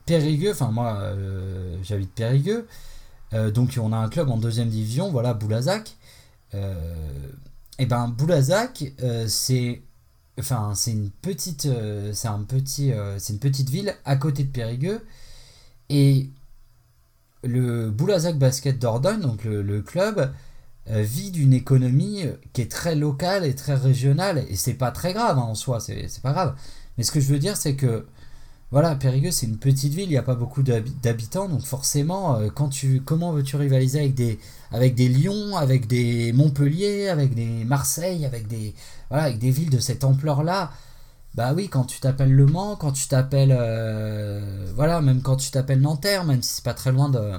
[0.05, 2.69] Périgueux, enfin moi, euh, j'habite Périgueux.
[3.33, 5.97] Euh, donc on a un club en deuxième division, voilà, Boulazac.
[6.53, 8.85] et ben Boulazac,
[9.27, 9.81] c'est
[10.39, 11.67] enfin c'est une petite
[12.13, 15.05] c'est un petit c'est une petite ville à côté de Périgueux
[15.89, 16.29] et
[17.43, 20.31] le Boulazac Basket Dordogne, donc le, club,
[20.89, 22.23] euh, vit d'une économie
[22.53, 24.45] qui est très locale et très régionale.
[24.49, 26.55] Et c'est pas très grave hein, en soi, c'est pas grave.
[26.97, 28.05] Mais ce que je veux dire, c'est que
[28.69, 32.49] voilà, Périgueux, c'est une petite ville, il n'y a pas beaucoup d'habitants, donc forcément, euh,
[32.53, 34.39] quand tu, comment veux-tu rivaliser avec des,
[34.71, 38.75] avec des Lyon, avec des Montpellier, avec des Marseille, avec des,
[39.09, 40.71] voilà, avec des villes de cette ampleur-là
[41.37, 43.55] bah oui, quand tu t'appelles Le Mans, quand tu t'appelles.
[43.55, 47.33] Euh, voilà, même quand tu t'appelles Nanterre, même si c'est pas très loin de.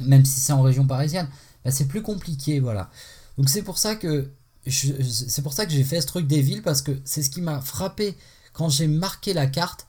[0.00, 1.28] Même si c'est en région parisienne,
[1.62, 2.90] bah c'est plus compliqué, voilà.
[3.36, 4.30] Donc c'est pour ça que.
[4.66, 7.42] C'est pour ça que j'ai fait ce truc des villes, parce que c'est ce qui
[7.42, 8.16] m'a frappé
[8.54, 9.86] quand j'ai marqué la carte.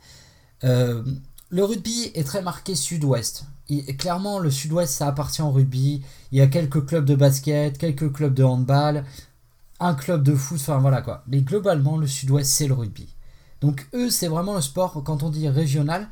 [0.66, 1.02] Euh,
[1.50, 3.46] le rugby est très marqué sud-ouest.
[3.98, 6.04] Clairement, le sud-ouest, ça appartient au rugby.
[6.34, 9.06] Il y a quelques clubs de basket, quelques clubs de handball,
[9.80, 11.24] un club de foot, enfin voilà quoi.
[11.28, 13.08] Mais globalement, le sud-ouest, c'est le rugby.
[13.62, 16.08] Donc eux, c'est vraiment le sport, quand on dit régional,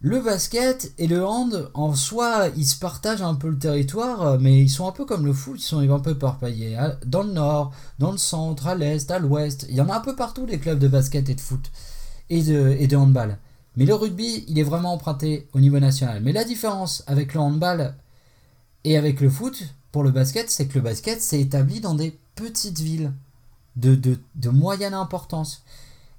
[0.00, 4.60] Le basket et le hand, en soi, ils se partagent un peu le territoire, mais
[4.60, 6.78] ils sont un peu comme le foot, ils sont un peu parpaillés.
[7.04, 10.00] Dans le nord, dans le centre, à l'est, à l'ouest, il y en a un
[10.00, 11.72] peu partout des clubs de basket et de foot
[12.30, 13.38] et de handball.
[13.76, 16.22] Mais le rugby, il est vraiment emprunté au niveau national.
[16.22, 17.96] Mais la différence avec le handball
[18.84, 22.16] et avec le foot, pour le basket, c'est que le basket s'est établi dans des
[22.38, 23.12] petites villes
[23.76, 24.18] de,
[24.50, 25.62] moyenne importance.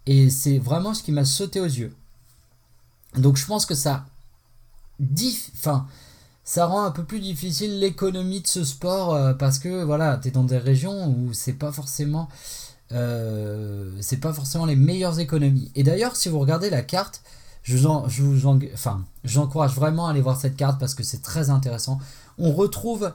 [0.06, 1.96] Et c'est vraiment ce qui m'a sauté aux yeux.
[3.16, 4.06] Donc je pense que ça,
[5.56, 5.88] enfin,
[6.44, 10.28] ça rend un peu plus difficile l'économie de ce sport euh, parce que voilà, tu
[10.28, 12.30] es dans des régions où c'est pas forcément
[12.92, 15.72] euh, c'est pas forcément les meilleures économies.
[15.76, 17.22] Et d'ailleurs, si vous regardez la carte,
[17.64, 18.60] je vous, en, je vous
[19.24, 22.00] j'encourage vraiment à aller voir cette carte parce que c'est très intéressant.
[22.38, 23.14] On retrouve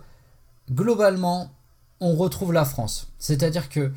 [0.71, 1.51] globalement,
[2.01, 3.09] on retrouve la France.
[3.19, 3.93] C'est-à-dire que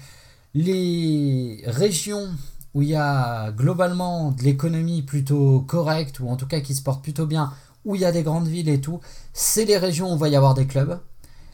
[0.54, 2.30] les régions
[2.74, 6.82] où il y a globalement de l'économie plutôt correcte, ou en tout cas qui se
[6.82, 7.54] porte plutôt bien,
[7.86, 9.00] où il y a des grandes villes et tout,
[9.34, 11.00] c'est les régions où il va y avoir des clubs.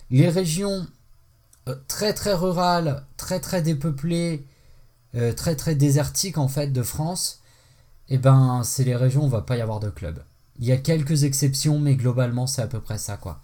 [0.09, 0.85] Les régions
[1.69, 4.45] euh, très très rurales, très très dépeuplées,
[5.15, 7.39] euh, très très désertiques en fait de France,
[8.09, 10.21] et eh ben c'est les régions où il va pas y avoir de clubs.
[10.59, 13.39] Il y a quelques exceptions, mais globalement c'est à peu près ça quoi.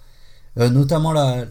[0.60, 1.45] Euh, notamment la,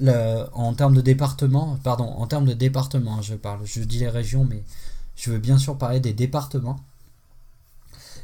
[0.52, 4.08] en termes de département, pardon, en termes de département, hein, je parle, je dis les
[4.08, 4.62] régions, mais
[5.16, 6.78] je veux bien sûr parler des départements.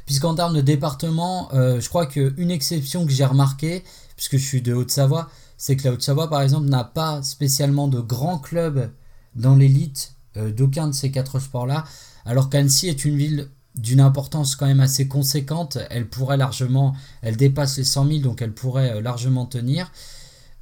[0.04, 3.82] Puisqu'en termes de département, euh, je crois qu'une exception que j'ai remarqué,
[4.16, 8.00] puisque je suis de Haute-Savoie, c'est que la Haute-Savoie, par exemple, n'a pas spécialement de
[8.00, 8.90] grands clubs
[9.34, 11.84] dans l'élite euh, d'aucun de ces quatre sports-là,
[12.26, 15.78] alors qu'Annecy est une ville d'une importance quand même assez conséquente.
[15.88, 19.90] Elle pourrait largement, elle dépasse les 100 000, donc elle pourrait largement tenir.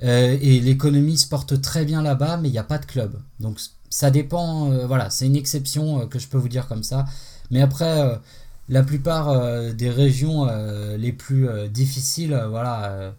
[0.03, 3.21] Et l'économie se porte très bien là-bas, mais il n'y a pas de club.
[3.41, 3.59] Donc
[3.93, 7.05] ça dépend, euh, voilà, c'est une exception euh, que je peux vous dire comme ça.
[7.51, 8.17] Mais après, euh,
[8.71, 10.47] la plupart des régions
[10.97, 13.13] les plus difficiles, voilà,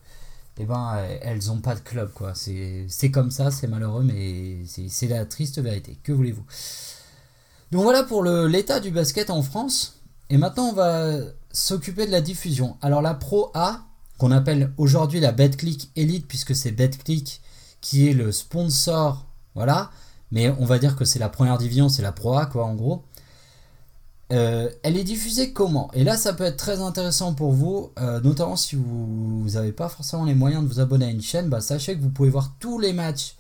[0.58, 2.34] eh ben, elles n'ont pas de club, quoi.
[2.34, 5.98] C'est comme ça, c'est malheureux, mais c'est la triste vérité.
[6.02, 6.46] Que voulez-vous?
[7.72, 10.00] Donc voilà pour l'état du basket en France.
[10.30, 11.18] Et maintenant, on va
[11.52, 12.78] s'occuper de la diffusion.
[12.82, 13.82] Alors la Pro A,
[14.18, 17.42] qu'on appelle aujourd'hui la BetClick Elite, puisque c'est BetClick
[17.82, 19.92] qui est le sponsor, voilà,
[20.32, 22.76] mais on va dire que c'est la première division, c'est la Pro A, quoi, en
[22.76, 23.04] gros.
[24.32, 25.92] Euh, elle est diffusée comment?
[25.94, 29.90] Et là, ça peut être très intéressant pour vous, euh, notamment si vous n'avez pas
[29.90, 31.50] forcément les moyens de vous abonner à une chaîne.
[31.50, 33.36] Bah, sachez que vous pouvez voir tous les matchs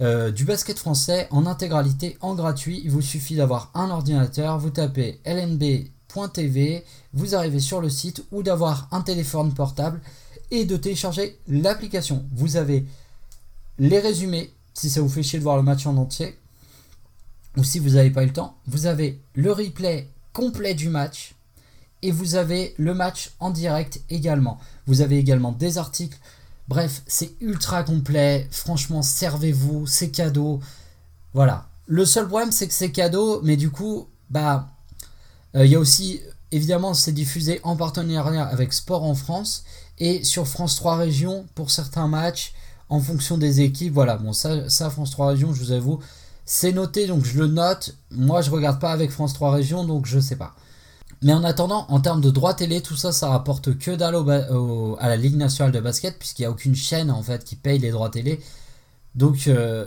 [0.00, 2.80] euh, du basket français en intégralité, en gratuit.
[2.84, 5.20] Il vous suffit d'avoir un ordinateur, vous tapez
[6.14, 10.00] lnb.tv, vous arrivez sur le site ou d'avoir un téléphone portable
[10.50, 12.24] et de télécharger l'application.
[12.32, 12.84] Vous avez
[13.78, 16.38] les résumés si ça vous fait chier de voir le match en entier,
[17.56, 21.34] ou si vous n'avez pas eu le temps, vous avez le replay complet du match
[22.02, 24.58] et vous avez le match en direct également.
[24.86, 26.18] Vous avez également des articles.
[26.68, 28.48] Bref, c'est ultra complet.
[28.50, 30.60] Franchement, servez-vous, c'est cadeau.
[31.34, 31.68] Voilà.
[31.86, 34.69] Le seul problème, c'est que c'est cadeau, mais du coup, bah,
[35.54, 36.20] il y a aussi,
[36.52, 39.64] évidemment, c'est diffusé en partenariat avec Sport en France
[39.98, 42.54] et sur France 3 Régions pour certains matchs
[42.88, 43.92] en fonction des équipes.
[43.92, 46.00] Voilà, bon, ça, ça France 3 Régions, je vous avoue,
[46.44, 47.94] c'est noté, donc je le note.
[48.10, 50.54] Moi, je regarde pas avec France 3 Régions, donc je sais pas.
[51.22, 54.16] Mais en attendant, en termes de droits télé, tout ça, ça rapporte que dalle
[54.98, 57.78] à la Ligue nationale de basket, puisqu'il n'y a aucune chaîne en fait qui paye
[57.78, 58.40] les droits télé.
[59.14, 59.84] Donc euh,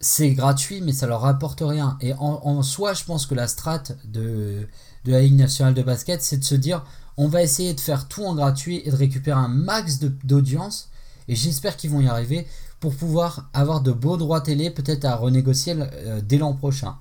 [0.00, 1.98] c'est gratuit, mais ça leur rapporte rien.
[2.00, 4.66] Et en, soi, je pense que la strat de,
[5.04, 6.84] de la Ligue nationale de basket, c'est de se dire
[7.16, 10.90] on va essayer de faire tout en gratuit et de récupérer un max d'audience
[11.28, 12.46] et j'espère qu'ils vont y arriver
[12.80, 16.96] pour pouvoir avoir de beaux droits télé, peut-être à renégocier euh, dès l'an prochain.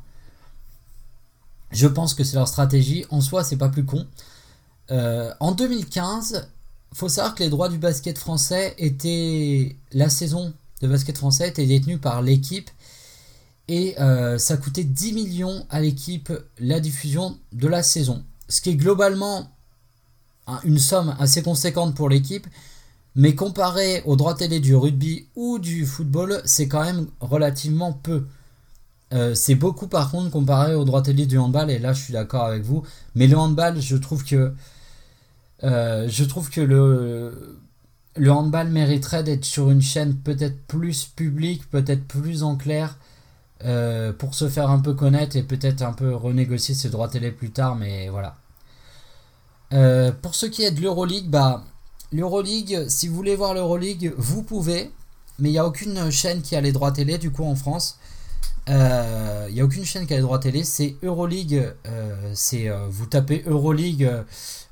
[1.72, 3.06] Je pense que c'est leur stratégie.
[3.10, 4.06] En soi, c'est pas plus con.
[4.92, 6.48] Euh, en 2015,
[6.94, 9.76] faut savoir que les droits du basket français étaient.
[9.94, 12.70] La saison de basket français était détenue par l'équipe.
[13.70, 18.24] Et euh, ça coûtait 10 millions à l'équipe la diffusion de la saison.
[18.50, 19.48] Ce qui est globalement
[20.64, 22.48] une somme assez conséquente pour l'équipe.
[23.16, 28.26] Mais comparé aux droits télé du rugby ou du football, c'est quand même relativement peu.
[29.14, 32.14] Euh, c'est beaucoup par contre comparé aux droits télé du handball, et là je suis
[32.14, 32.84] d'accord avec vous.
[33.16, 34.54] Mais le handball, je trouve que,
[35.64, 37.60] euh, je trouve que le,
[38.16, 42.98] le handball mériterait d'être sur une chaîne peut-être plus publique, peut-être plus en clair,
[43.66, 47.32] euh, pour se faire un peu connaître et peut-être un peu renégocier ses droits télé
[47.32, 48.38] plus tard, mais voilà.
[50.22, 51.64] pour ce qui est de l'Euroleague, bah
[52.12, 54.90] L'Euroleague, si vous voulez voir l'Euroleague, vous pouvez,
[55.38, 58.00] mais il n'y a aucune chaîne qui a les droits télé du coup en France.
[58.68, 60.64] il euh, n'y a aucune chaîne qui a les droits télé.
[60.64, 61.72] C'est Euroleague.
[61.86, 64.10] Euh, c'est euh, vous tapez Euroleague,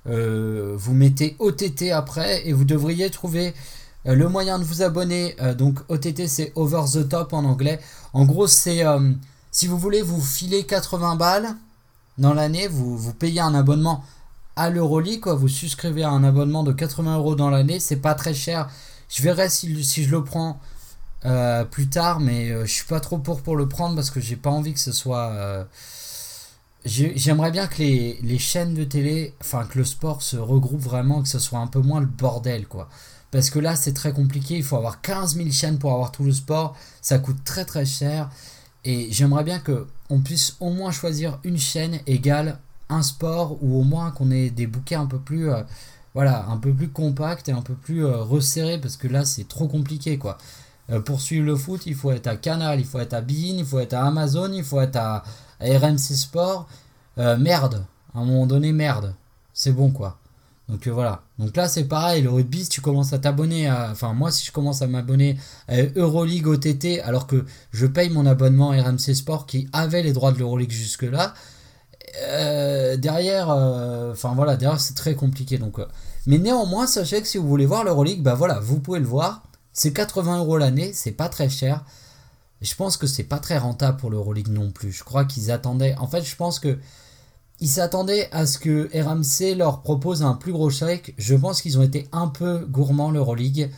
[0.06, 3.54] vous mettez OTT après et vous devriez trouver
[4.08, 5.36] le moyen de vous abonner.
[5.58, 7.80] donc OTT c'est Over the Top en anglais.
[8.14, 8.84] En gros c'est
[9.52, 11.56] si vous voulez vous filer 80 balles
[12.18, 14.04] dans l'année, vous, vous payez un abonnement
[14.56, 15.22] à l'Euroleague.
[15.22, 15.36] Quoi.
[15.36, 17.80] Vous souscrivez à un abonnement de 80 euros dans l'année.
[17.80, 18.70] C'est pas très cher.
[19.10, 20.60] Je verrai si, je le prends
[21.26, 24.20] euh, plus tard, mais euh, je suis pas trop pour pour le prendre parce que
[24.20, 25.30] j'ai pas envie que ce soit.
[25.32, 25.64] Euh,
[26.86, 31.22] j'aimerais bien que les, les, chaînes de télé, enfin que le sport se regroupe vraiment,
[31.22, 32.90] que ce soit un peu moins le bordel, quoi.
[33.38, 34.58] Parce que là, c'est très compliqué.
[34.58, 36.76] Il faut avoir 15 000 chaînes pour avoir tout le sport.
[37.04, 38.32] Ça coûte très très cher.
[38.84, 42.58] Et j'aimerais bien que on puisse au moins choisir une chaîne égale
[42.90, 45.50] un sport ou au moins qu'on ait des bouquets un peu plus
[46.14, 49.68] voilà un peu plus compacts et un peu plus resserrés parce que là c'est trop
[49.68, 50.38] compliqué quoi
[50.90, 53.58] euh, pour suivre le foot, il faut être à Canal, il faut être à Bein,
[53.58, 55.24] il faut être à Amazon, il faut être à,
[55.60, 56.68] RMC Sport.
[57.18, 59.14] Euh, merde, à un moment donné, merde.
[59.54, 60.18] C'est bon quoi.
[60.70, 61.24] Donc euh, voilà.
[61.40, 62.22] Donc là, c'est pareil.
[62.22, 63.90] Le rugby, si tu commences à t'abonner à.
[63.92, 68.26] Enfin, moi, si je commence à m'abonner à Euroleague OTT, alors que je paye mon
[68.26, 71.34] abonnement RMC Sport qui avait les droits de l'Euroleague jusque-là,
[72.98, 73.50] derrière.
[73.50, 75.58] Enfin voilà, derrière, c'est très compliqué.
[75.58, 75.80] Donc.
[76.26, 79.44] mais néanmoins, sachez que si vous voulez voir l'Euroleague, bah voilà, vous pouvez le voir.
[79.72, 81.86] C'est 80 euros l'année, c'est pas très cher.
[82.62, 84.92] Je pense que c'est pas très rentable pour l'Euroleague non plus.
[84.92, 85.96] Je crois qu'ils attendaient.
[86.00, 86.80] En fait, je pense que
[87.60, 91.14] ils s'attendaient à ce que RMC leur propose un plus gros chèque.
[91.18, 93.72] Je pense qu'ils ont été un peu gourmands l'Euroleague.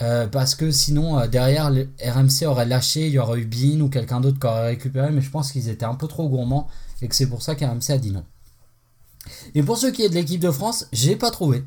[0.00, 3.88] Euh, parce que sinon, euh, derrière, RMC aurait lâché, il y aurait eu Bean ou
[3.88, 6.68] quelqu'un d'autre qui aurait récupéré, mais je pense qu'ils étaient un peu trop gourmands
[7.02, 8.24] et que c'est pour ça qu'RMC a dit non.
[9.56, 11.64] Et pour ce qui est de l'équipe de France, j'ai pas trouvé.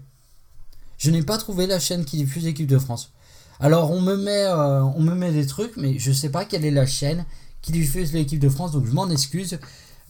[0.97, 3.11] Je n'ai pas trouvé la chaîne qui diffuse l'équipe de France.
[3.59, 6.63] Alors on me met, euh, on me met des trucs, mais je sais pas quelle
[6.63, 7.25] est la chaîne
[7.61, 9.59] qui diffuse l'équipe de France, donc je m'en excuse.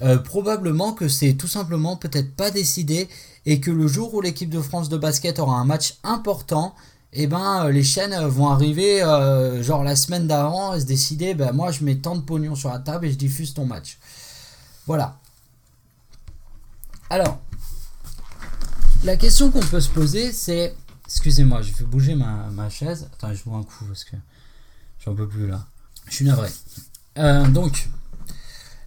[0.01, 3.07] Euh, probablement que c'est tout simplement peut-être pas décidé
[3.45, 6.75] et que le jour où l'équipe de France de basket aura un match important,
[7.13, 8.99] eh ben euh, les chaînes vont arriver
[9.61, 12.69] genre la semaine d'avant et se décider ben moi je mets tant de pognon sur
[12.69, 13.99] la table et je diffuse ton match.
[14.87, 15.17] Voilà.
[17.09, 17.39] Alors,
[19.03, 20.73] la question qu'on peut se poser c'est
[21.11, 23.09] Excusez-moi, je vais bouger ma, chaise.
[23.13, 24.15] Attends, je bois un coup parce que
[25.03, 25.67] j'en peux plus là.
[26.07, 26.47] Je suis navré.
[27.17, 27.89] Euh, donc,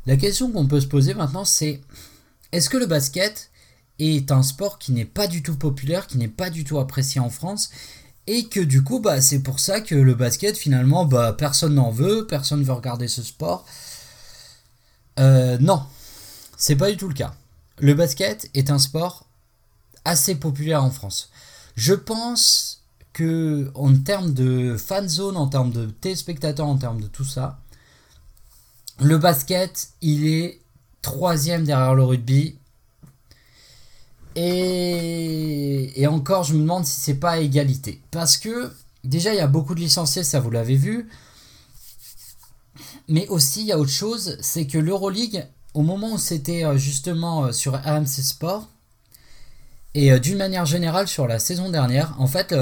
[0.07, 1.81] la question qu'on peut se poser maintenant, c'est
[2.53, 3.51] est-ce que le basket
[3.99, 7.21] est un sport qui n'est pas du tout populaire, qui n'est pas du tout apprécié
[7.21, 7.71] en France
[8.27, 11.91] et que du coup, bah, c'est pour ça que le basket, finalement, bah, personne n'en
[11.91, 13.67] veut, personne ne veut regarder ce sport?
[15.19, 15.83] Euh, non,
[16.57, 17.35] c'est pas du tout le cas.
[17.79, 19.27] Le basket est un sport
[20.05, 21.31] assez populaire en France.
[21.77, 27.07] Je pense que en termes de fan zone, en termes de téléspectateurs, en termes de
[27.07, 27.61] tout ça,
[29.01, 30.61] le basket, il est
[31.03, 32.57] troisième derrière le rugby.
[34.37, 38.01] Et, encore, je me demande si c'est pas à égalité.
[38.11, 38.73] Parce que
[39.05, 41.09] déjà, il y a beaucoup de licenciés, ça vous l'avez vu.
[43.09, 46.77] Mais aussi, il y a autre chose, c'est que l'Euroleague, au moment où c'était euh,
[46.77, 48.69] justement euh, sur RMC Sport,
[49.95, 52.55] et euh, d'une manière générale, sur la saison dernière, en fait,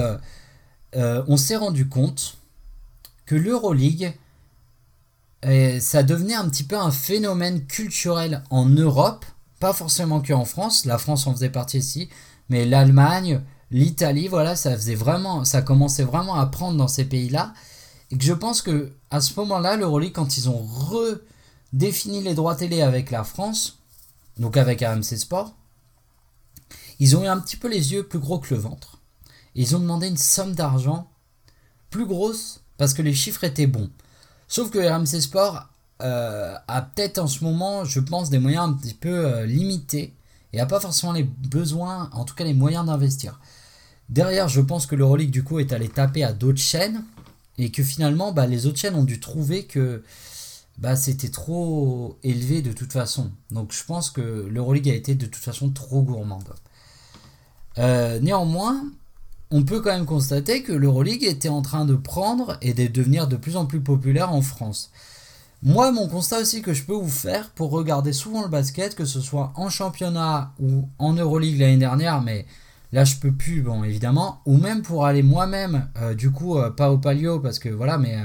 [0.95, 2.37] on s'est rendu compte
[3.25, 4.13] que l'Euroleague,
[5.43, 9.25] ça devenait un petit peu un phénomène culturel en Europe,
[9.61, 12.09] pas forcément que en France, la France en faisait partie ici,
[12.49, 17.55] mais l'Allemagne, l'Italie, voilà, ça faisait vraiment, ça commençait vraiment à prendre dans ces pays-là,
[18.11, 22.55] et que je pense que à ce moment-là, l'Euroleague, quand ils ont redéfini les droits
[22.55, 23.79] télé avec la France,
[24.39, 25.55] donc avec RMC Sport,
[26.99, 29.01] ils ont eu un petit peu les yeux plus gros que le ventre.
[29.55, 31.11] ils ont demandé une somme d'argent
[31.91, 33.91] plus grosse parce que les chiffres étaient bons.
[34.53, 35.67] Sauf que RMC Sport
[36.03, 40.13] euh, a peut-être en ce moment, je pense, des moyens un petit peu euh, limités
[40.53, 43.41] et n'a pas forcément les besoins, en tout cas les moyens d'investir.
[44.11, 47.03] Derrière, je pense que l'Euroleague du coup est allé taper à d'autres chaînes
[47.57, 50.05] et que finalement, bah, les autres chaînes ont dû trouver que
[50.77, 53.31] bah, c'était trop élevé de toute façon.
[53.51, 56.53] Donc je pense que l'Euroleague a été de toute façon trop gourmande.
[57.79, 58.85] Euh, néanmoins,
[59.53, 63.29] on peut quand même constater que l'Euroleague était en train de prendre et de devenir
[63.29, 64.91] de plus en plus populaire en France.
[65.63, 69.05] Moi, mon constat aussi que je peux vous faire pour regarder souvent le basket, que
[69.05, 72.47] ce soit en championnat ou en Euroleague l'année dernière, mais
[72.93, 76.71] là je peux plus, bon évidemment, ou même pour aller moi-même, euh, du coup, euh,
[76.71, 78.17] pas au Palio parce que voilà, mais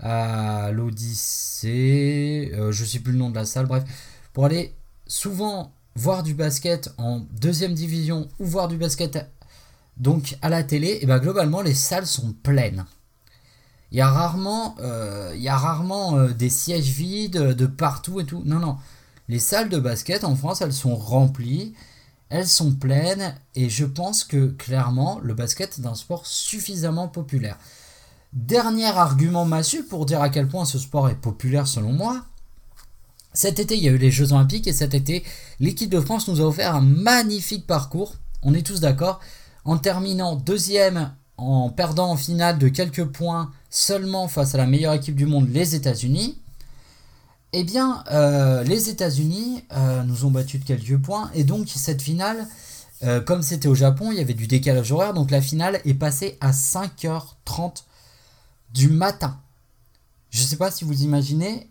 [0.00, 3.84] à l'Odyssée, je sais plus le nom de la salle, bref,
[4.32, 4.74] pour aller
[5.06, 9.30] souvent voir du basket en deuxième division ou voir du basket
[9.96, 12.84] donc à la télé, et ben globalement les salles sont pleines.
[13.92, 18.42] Il y a rarement, euh, euh, des sièges vides de partout et tout.
[18.44, 18.76] Non, non.
[19.28, 21.74] Les salles de basket en France, elles sont remplies,
[22.28, 27.58] elles sont pleines, et je pense que clairement, le basket est un sport suffisamment populaire.
[28.32, 32.24] Dernier argument massu pour dire à quel point ce sport est populaire selon moi.
[33.32, 35.24] Cet été, il y a eu les Jeux Olympiques et cet été,
[35.60, 38.14] l'équipe de France nous a offert un magnifique parcours.
[38.42, 39.20] On est tous d'accord.
[39.66, 44.94] En terminant deuxième, en perdant en finale de quelques points seulement face à la meilleure
[44.94, 46.38] équipe du monde, les États-Unis.
[47.52, 52.00] Eh bien, euh, les États-Unis euh, nous ont battus de quelques points et donc cette
[52.00, 52.46] finale,
[53.02, 55.94] euh, comme c'était au Japon, il y avait du décalage horaire, donc la finale est
[55.94, 57.82] passée à 5h30
[58.72, 59.36] du matin.
[60.30, 61.68] Je ne sais pas si vous imaginez,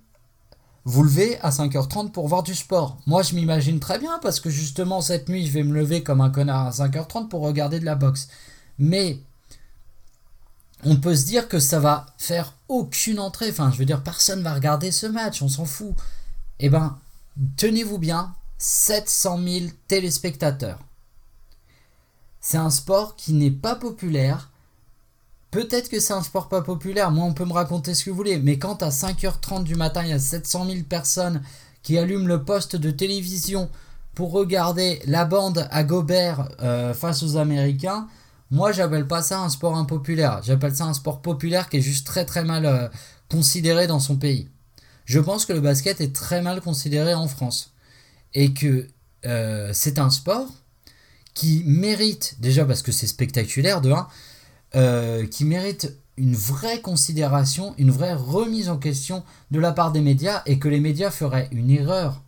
[0.86, 2.98] vous levez à 5h30 pour voir du sport.
[3.08, 6.22] Moi, je m'imagine très bien parce que justement, cette nuit, je vais me lever comme
[6.22, 8.28] un connard à 5h30 pour regarder de la boxe.
[8.78, 9.20] Mais
[10.84, 13.50] on peut se dire que ça va faire aucune entrée.
[13.50, 15.96] Enfin, je veux dire, personne va regarder ce match, on s'en fout.
[16.60, 17.00] Eh ben,
[17.58, 20.80] tenez-vous bien, 700 000 téléspectateurs.
[22.42, 24.52] C'est un sport qui n'est pas populaire.
[25.52, 28.16] Peut-être que c'est un sport pas populaire, moi on peut me raconter ce que vous
[28.16, 31.42] voulez, mais quand à 5h30 du matin il y a 700 000 personnes
[31.82, 33.70] qui allument le poste de télévision
[34.16, 38.08] pour regarder la bande à Gobert euh, face aux Américains,
[38.52, 40.42] moi, j'appelle pas ça un sport impopulaire.
[40.44, 42.88] J'appelle ça un sport populaire qui est juste très très mal euh,
[43.30, 44.50] considéré dans son pays.
[45.06, 47.74] Je pense que le basket est très mal considéré en France.
[48.34, 48.88] Et que
[49.26, 50.48] euh, c'est un sport
[51.34, 54.08] qui mérite, déjà parce que c'est spectaculaire de 1,
[54.76, 60.02] euh, qui mérite une vraie considération, une vraie remise en question de la part des
[60.02, 62.22] médias et que les médias feraient une erreur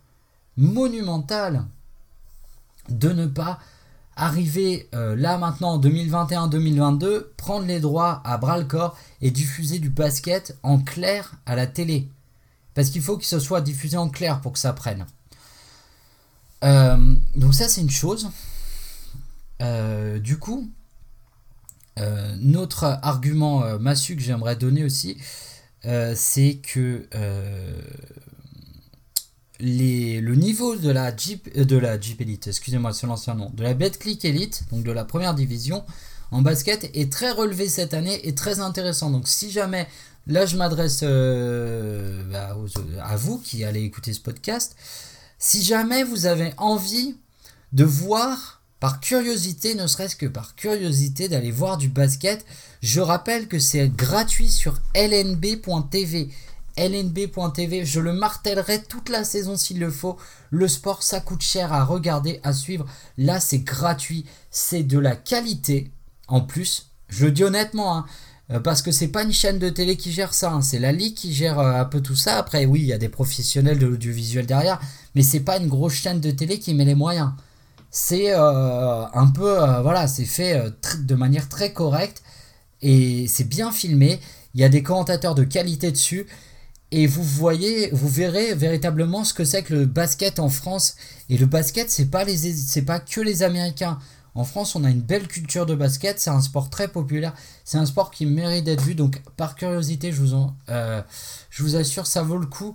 [0.56, 1.66] monumentale
[2.88, 3.58] de ne pas
[4.16, 9.78] arriver euh, là maintenant en 2021-2022, prendre les droits à bras le corps et diffuser
[9.78, 12.08] du basket en clair à la télé.
[12.72, 15.04] Parce qu'il faut que ce soit diffusé en clair pour que ça prenne.
[16.64, 18.30] Euh, donc ça c'est une chose.
[20.20, 20.70] Du coup,
[22.38, 25.16] notre argument massu que j'aimerais donner aussi,
[26.14, 27.06] c'est que
[29.60, 33.62] le niveau de la Jeep, euh, de la Jeep Elite, excusez-moi, c'est l'ancien nom, de
[33.62, 35.84] la Betclic Elite, donc de la première division
[36.30, 39.10] en basket, est très relevé cette année et très intéressant.
[39.10, 39.88] Donc si jamais,
[40.26, 42.56] là je m'adresse euh, bah,
[43.02, 44.76] à vous qui allez écouter ce podcast,
[45.38, 47.16] si jamais vous avez envie
[47.72, 52.44] de voir par curiosité, ne serait-ce que par curiosité, d'aller voir du basket,
[52.80, 56.30] je rappelle que c'est gratuit sur lnb.tv
[56.78, 57.84] lnb.tv.
[57.84, 60.16] Je le martèlerai toute la saison s'il le faut.
[60.50, 62.86] Le sport, ça coûte cher à regarder, à suivre.
[63.16, 64.24] Là, c'est gratuit.
[64.50, 65.90] C'est de la qualité.
[66.28, 68.06] En plus, je le dis honnêtement, hein,
[68.50, 70.52] euh, parce que c'est pas une chaîne de télé qui gère ça.
[70.52, 70.62] Hein.
[70.62, 72.38] c'est la Ligue qui gère euh, un peu tout ça.
[72.38, 74.80] Après, oui, il y a des professionnels de l'audiovisuel derrière.
[75.14, 77.32] Mais c'est pas une grosse chaîne de télé qui met les moyens.
[77.90, 79.56] C'est euh, un peu.
[79.82, 82.22] voilà, c'est fait de manière très correcte.
[82.82, 84.20] Et c'est bien filmé.
[84.54, 86.26] Il y a des commentateurs de qualité dessus
[86.90, 90.96] et vous voyez, vous verrez véritablement ce que c'est que le basket en France.
[91.28, 93.98] Et le basket, c'est pas les, c'est pas que les Américains.
[94.34, 96.18] En France, on a une belle culture de basket.
[96.18, 97.34] C'est un sport très populaire.
[97.64, 98.94] C'est un sport qui mérite d'être vu.
[98.94, 101.02] Donc, par curiosité, je vous en, euh,
[101.50, 102.74] je vous assure, ça vaut le coup.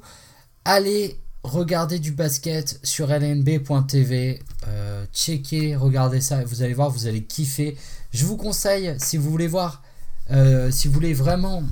[0.64, 4.42] Allez regarder du basket sur lnb.tv.
[4.68, 6.44] Euh, checkez, regardez ça.
[6.46, 7.78] Vous allez voir, vous allez kiffer.
[8.12, 9.84] Je vous conseille, si vous voulez voir,
[10.32, 11.64] euh, si vous voulez vraiment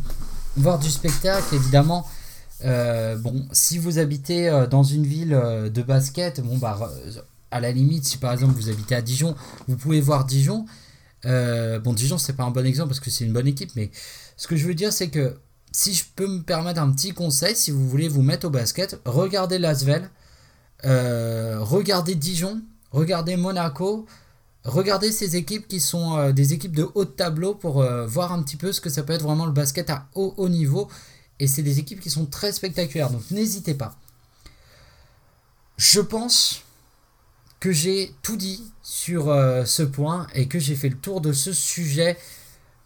[0.57, 2.05] voir du spectacle, évidemment.
[2.63, 5.30] Euh, bon, si vous habitez dans une ville
[5.74, 6.78] de basket, bon bah
[7.49, 9.36] à la limite, si par exemple vous habitez à Dijon,
[9.67, 10.65] vous pouvez voir Dijon.
[11.24, 13.89] bon, Dijon c'est pas un bon exemple parce que c'est une bonne équipe, mais
[14.38, 15.38] ce que je veux dire c'est que
[15.72, 18.99] si je peux me permettre un petit conseil, si vous voulez vous mettre au basket,
[19.05, 20.09] regardez Lasvel,
[20.84, 22.61] regardez Dijon,
[22.91, 24.05] regardez Monaco,
[24.63, 28.57] regardez ces équipes qui sont des équipes de haut de tableau pour voir un petit
[28.57, 30.89] peu ce que ça peut être vraiment le basket à haut, haut niveau
[31.41, 33.95] et c'est des équipes qui sont très spectaculaires, donc n'hésitez pas.
[35.78, 36.61] Je pense
[37.59, 41.34] que j'ai tout dit sur euh, ce point et que j'ai fait le tour de
[41.34, 42.15] ce sujet.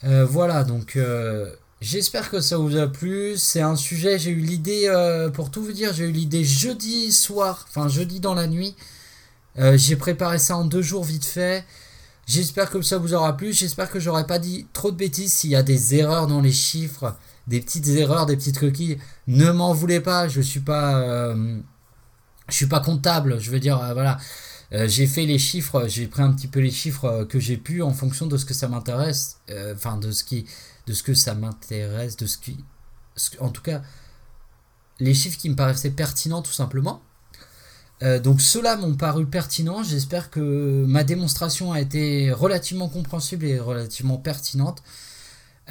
[0.06, 1.54] Euh, voilà, donc euh,
[1.86, 3.38] j'espère que ça vous a plu.
[3.38, 4.92] C'est un sujet, j'ai eu l'idée,
[5.34, 8.76] pour tout vous dire, j'ai eu l'idée jeudi soir, enfin jeudi dans la nuit.
[9.58, 11.64] j'ai préparé ça en deux jours vite fait.
[12.26, 13.54] J'espère que ça vous aura plu.
[13.54, 16.52] J'espère que j'aurai pas dit trop de bêtises s'il y a des erreurs dans les
[16.52, 17.16] chiffres
[17.48, 18.98] des petites erreurs, des petites coquilles.
[19.28, 21.60] Ne m'en voulez pas, je suis pas, euh,
[22.50, 23.40] je suis pas comptable.
[23.40, 24.18] Je veux dire, euh, voilà,
[24.72, 27.94] j'ai fait les chiffres, j'ai pris un petit peu les chiffres que j'ai pu en
[27.94, 29.38] fonction de ce que ça m'intéresse,
[29.74, 30.46] enfin de ce qui,
[30.88, 32.58] de ce que ça m'intéresse, de ce qui,
[33.40, 33.82] en tout cas,
[35.00, 37.02] les chiffres qui me paraissaient pertinents tout simplement.
[38.04, 39.84] Euh, donc ceux-là m'ont paru pertinents.
[39.84, 44.84] J'espère que ma démonstration a été relativement compréhensible et relativement pertinente.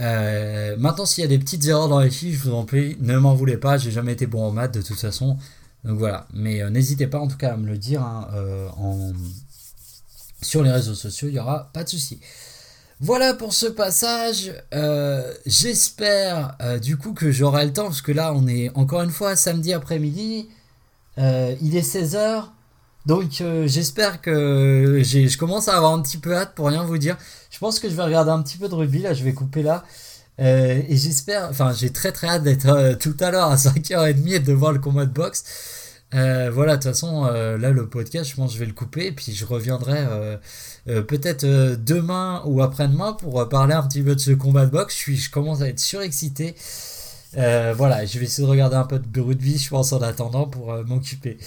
[0.00, 2.96] Euh, maintenant, s'il y a des petites erreurs dans les chiffres, je vous en prie,
[3.00, 3.78] ne m'en voulez pas.
[3.78, 5.38] J'ai jamais été bon en maths de toute façon.
[5.84, 6.26] Donc voilà.
[6.32, 8.26] Mais euh, n'hésitez pas en tout cas à me le dire hein,
[10.40, 11.28] sur les réseaux sociaux.
[11.28, 12.20] Il n'y aura pas de souci.
[13.04, 14.50] Voilà pour ce passage.
[15.44, 19.36] J'espère du coup que j'aurai le temps parce que là, on est encore une fois
[19.36, 20.48] samedi après-midi.
[21.18, 22.44] Euh, il est 16h.
[23.06, 26.96] Donc euh, j'espère que je commence à avoir un petit peu hâte pour rien vous
[26.96, 27.18] dire.
[27.50, 29.62] Je pense que je vais regarder un petit peu de rugby là, je vais couper
[29.62, 29.84] là.
[30.40, 34.38] Euh, et j'espère, enfin j'ai très très hâte d'être tout à l'heure à 5h30 et
[34.40, 35.44] de voir le combat de boxe.
[36.50, 39.44] Voilà, de toute façon, là le podcast, je pense je vais le couper puis je
[39.44, 40.06] reviendrai
[40.86, 44.96] peut-être demain ou après-demain pour parler un petit peu de ce combat de boxe.
[45.08, 46.54] Je, commence à être surexcité.
[47.36, 50.46] Euh, voilà, je vais essayer de regarder un peu de rugby, je pense, en attendant
[50.46, 51.38] pour euh, m'occuper.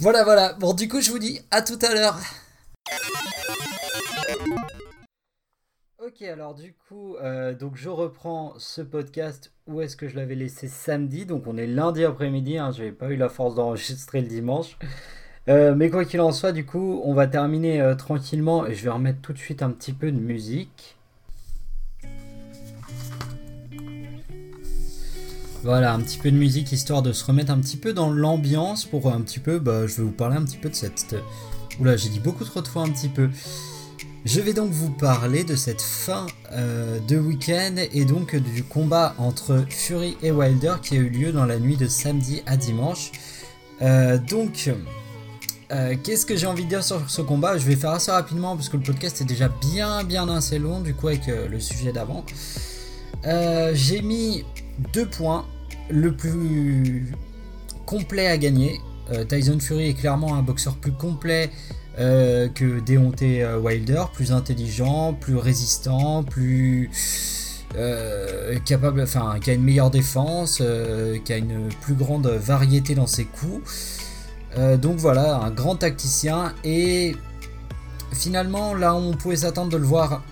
[0.00, 0.54] Voilà, voilà.
[0.54, 2.18] Bon, du coup, je vous dis à tout à l'heure.
[6.04, 9.52] Ok, alors du coup, euh, donc je reprends ce podcast.
[9.68, 12.58] Où est-ce que je l'avais laissé samedi Donc on est lundi après-midi.
[12.58, 14.78] Hein, je n'avais pas eu la force d'enregistrer le dimanche.
[15.46, 19.20] mais quoi qu'il en soit, du coup, on va terminer tranquillement et je vais remettre
[19.20, 20.96] tout de suite un petit peu de musique.
[25.62, 28.86] Voilà, un petit peu de musique histoire de se remettre un petit peu dans l'ambiance
[28.86, 31.14] pour un petit peu, bah, je vais vous parler un petit peu de cette...
[31.78, 33.30] Oula, j'ai dit beaucoup trop de fois un petit peu.
[34.24, 39.16] Je vais donc vous parler de cette fin euh, de week-end et donc du combat
[39.18, 43.10] entre Fury et Wilder qui a eu lieu dans la nuit de samedi à dimanche.
[43.82, 44.70] Euh, donc,
[45.72, 47.58] euh, qu'est-ce que j'ai envie de dire sur ce combat?
[47.58, 50.80] Je vais faire assez rapidement parce que le podcast est déjà bien bien assez long
[50.80, 52.24] du coup avec le sujet d'avant.
[53.24, 54.44] j'ai mis
[54.92, 55.46] deux points.
[55.90, 57.12] Le plus
[57.86, 58.80] complet à gagner.
[59.12, 61.50] Euh, Tyson Fury est clairement un boxeur plus complet
[61.98, 66.90] euh, que Deontay euh, Wilder, plus intelligent, plus résistant, plus
[68.66, 70.62] capable, enfin, qui a une meilleure défense,
[71.24, 73.62] qui a une plus grande variété dans ses coups.
[74.76, 77.16] donc voilà, un grand tacticien et
[78.12, 80.22] finalement là on pouvait s'attendre de le voir,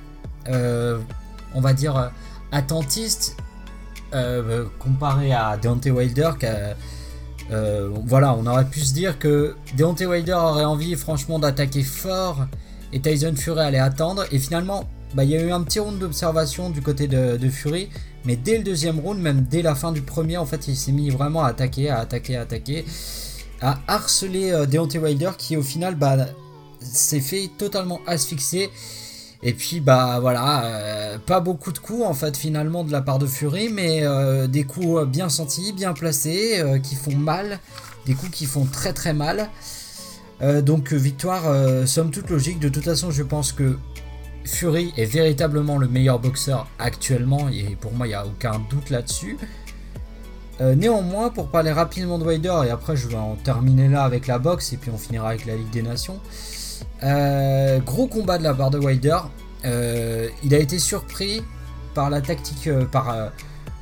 [0.50, 2.12] on va dire
[2.52, 3.36] attentiste
[4.78, 6.32] comparé à Deontay Wilder,
[7.52, 12.46] euh, voilà, on aurait pu se dire que Deontay Wilder aurait envie franchement d'attaquer fort
[12.92, 14.24] et Tyson Fury allait attendre.
[14.30, 14.84] Et finalement,
[15.14, 17.88] bah, il y a eu un petit round d'observation du côté de, Fury,
[18.24, 20.92] mais dès le deuxième round, même dès la fin du premier, en fait, il s'est
[20.92, 22.84] mis vraiment à attaquer, à attaquer, à attaquer,
[23.60, 26.16] à harceler euh, Deontay Wilder qui au final bah,
[26.80, 28.70] s'est fait totalement asphyxier
[29.42, 33.18] et puis bah voilà, euh, pas beaucoup de coups en fait finalement de la part
[33.18, 37.58] de Fury, mais euh, des coups bien sentis, bien placés, euh, qui font mal,
[38.04, 39.48] des coups qui font très très mal.
[40.62, 41.44] donc victoire
[41.86, 42.58] somme toute logique.
[42.60, 43.78] De toute façon je pense que
[44.44, 48.90] Fury est véritablement le meilleur boxeur actuellement et pour moi il n'y a aucun doute
[48.90, 49.36] là-dessus.
[50.60, 54.38] néanmoins, pour parler rapidement de Wilder, et après je vais en terminer là avec la
[54.38, 56.20] boxe et puis on finira avec la Ligue des Nations.
[57.02, 59.18] Euh, gros combat de la part de Wilder.
[59.64, 61.42] Euh, il a été surpris
[61.94, 63.32] par la tactique, euh, par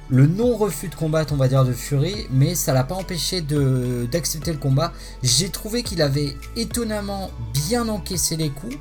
[0.08, 3.42] le non-refus de combat, on va dire, de Fury, mais ça l'a pas empêché
[4.10, 4.92] d'accepter le combat.
[5.22, 8.76] J'ai trouvé qu'il avait étonnamment bien encaissé les coups.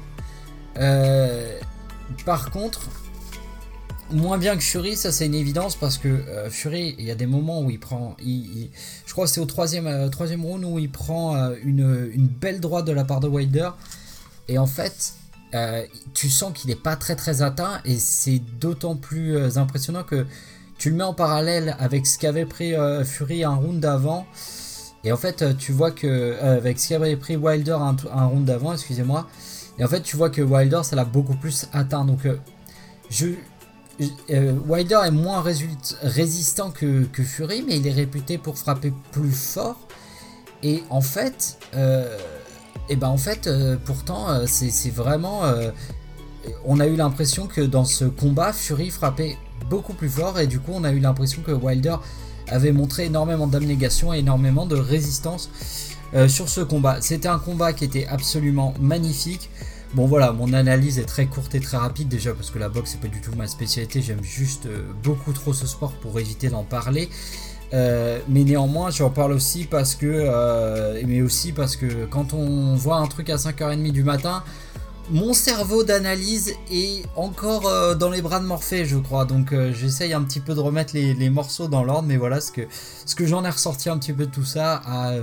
[2.25, 2.81] par contre,
[4.11, 7.25] moins bien que Fury, ça c'est une évidence parce que Fury, il y a des
[7.25, 11.35] moments où il prend, je crois que c'est au troisième, troisième round où il prend
[11.61, 13.71] une, une, belle droite de la part de Wilder
[14.47, 15.13] et en fait,
[15.53, 20.03] euh, tu sens qu'il n'est pas très très atteint et c'est d'autant plus euh, impressionnant
[20.03, 20.25] que
[20.77, 24.25] tu le mets en parallèle avec ce qu'avait pris euh, Fury un round d'avant.
[25.03, 28.73] Et en fait, tu vois que avec ce qu'avait pris Wilder un, un round d'avant,
[28.73, 29.27] excusez-moi.
[29.79, 32.03] Et en fait, tu vois que Wilder, ça l'a beaucoup plus atteint.
[32.03, 32.27] Donc,
[33.09, 33.27] je,
[34.67, 35.41] Wilder est moins
[36.01, 39.79] résistant que, Fury, mais il est réputé pour frapper plus fort.
[40.63, 41.57] Et en fait,
[42.89, 45.45] et ben en fait, euh, pourtant, euh, c'est vraiment.
[45.45, 45.71] Euh,
[46.65, 49.37] on a eu l'impression que dans ce combat, Fury frappait
[49.69, 51.97] beaucoup plus fort et du coup, on a eu l'impression que Wilder
[52.47, 55.49] avait montré énormément d'abnégation et énormément de résistance
[56.29, 57.01] sur ce combat.
[57.01, 59.49] C'était un combat qui était absolument magnifique.
[59.93, 62.91] Bon voilà, mon analyse est très courte et très rapide déjà parce que la boxe
[62.91, 64.69] c'est pas du tout ma spécialité, j'aime juste
[65.03, 67.09] beaucoup trop ce sport pour éviter d'en parler.
[67.73, 72.75] Euh, mais néanmoins, j'en parle aussi parce que, euh, mais aussi parce que quand on
[72.75, 74.43] voit un truc à 5h30 du matin,
[75.09, 79.25] mon cerveau d'analyse est encore euh, dans les bras de Morphée, je crois.
[79.25, 82.61] Donc j'essaye un petit peu de remettre les, morceaux dans l'ordre, mais voilà ce que,
[83.05, 85.13] ce que j'en ai ressorti un petit peu de tout ça à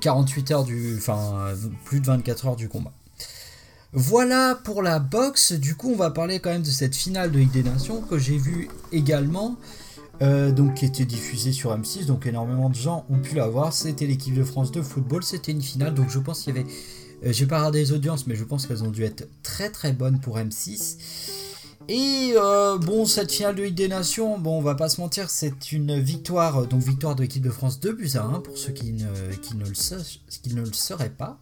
[0.00, 2.92] 48 heures du, enfin plus de 24 heures du combat.
[3.94, 5.52] Voilà pour la boxe.
[5.52, 8.18] Du coup, on va parler quand même de cette finale de Ligue des Nations que
[8.18, 9.56] j'ai vu également.
[10.22, 13.72] Euh, donc qui était diffusée sur M6, donc énormément de gens ont pu la voir.
[13.72, 16.68] C'était l'équipe de France de football, c'était une finale, donc je pense qu'il y avait,
[17.26, 19.92] euh, j'ai pas regardé les audiences, mais je pense qu'elles ont dû être très très
[19.92, 20.98] bonnes pour M6.
[21.94, 25.28] Et euh, bon, cette finale de Ligue des Nations, bon, on va pas se mentir,
[25.28, 28.72] c'est une victoire, donc victoire de l'équipe de France 2 buts à 1 pour ceux
[28.72, 29.04] qui ne,
[30.56, 31.38] le, sauraient pas.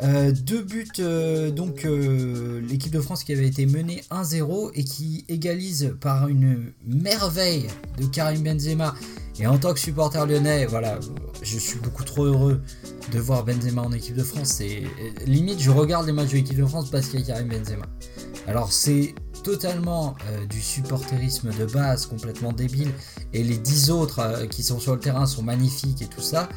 [0.00, 1.86] Euh, deux buts, euh, donc
[2.68, 7.68] l'équipe de France qui avait été menée 1-0 et qui égalise par une merveille
[8.00, 8.96] de Karim Benzema.
[9.38, 10.98] Et en tant que supporter lyonnais, voilà,
[11.40, 12.60] je suis beaucoup trop heureux
[13.12, 14.60] de voir Benzema en équipe de France.
[14.60, 14.82] Et
[15.24, 17.86] limite, je regarde les matchs de l'équipe de France parce qu'il y a Karim Benzema.
[18.48, 20.14] Alors c'est totalement
[20.48, 22.92] du supporterisme de base, complètement débile.
[23.32, 26.48] Et les 10 autres qui sont sur le terrain sont magnifiques et tout ça.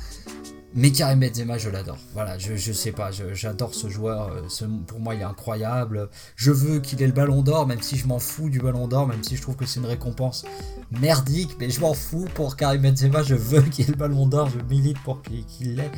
[0.78, 1.98] Mais Karim Benzema, je l'adore.
[2.14, 4.30] Voilà, je, je sais pas, j'adore ce joueur.
[4.34, 6.10] Euh, pour moi, il est incroyable.
[6.36, 9.08] Je veux qu'il ait le ballon d'or, même si je m'en fous du ballon d'or,
[9.08, 10.44] même si je trouve que c'est une récompense
[10.92, 11.56] merdique.
[11.62, 13.24] Mais je m'en fous pour Karim Benzema.
[13.24, 14.50] Je veux qu'il ait le ballon d'or.
[14.50, 15.92] Je milite pour qu'il l'ait.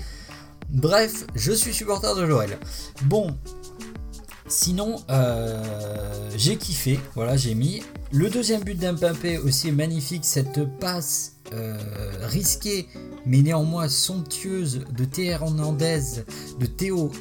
[0.69, 2.59] Bref, je suis supporter de Joël.
[3.05, 3.35] Bon,
[4.47, 5.61] Sinon, euh,
[6.37, 7.83] j'ai kiffé, voilà, j'ai mis.
[8.11, 11.77] Le deuxième but d'Mbappé aussi est magnifique, cette passe euh,
[12.21, 12.87] risquée
[13.25, 16.23] mais néanmoins somptueuse de Théo Hernandez,
[16.59, 16.67] de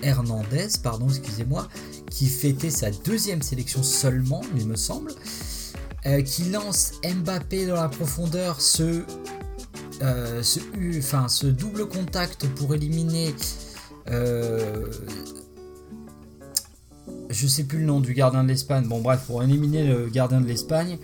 [0.04, 1.66] Hernandez, pardon, excusez-moi,
[2.12, 5.10] qui fêtait sa deuxième sélection seulement, il me semble,
[6.06, 9.02] euh, qui lance Mbappé dans la profondeur, ce,
[10.96, 13.34] enfin, ce double contact pour éliminer
[17.30, 20.40] je sais plus le nom du gardien de l'Espagne, bon bref, pour éliminer le gardien
[20.40, 20.98] de l'Espagne,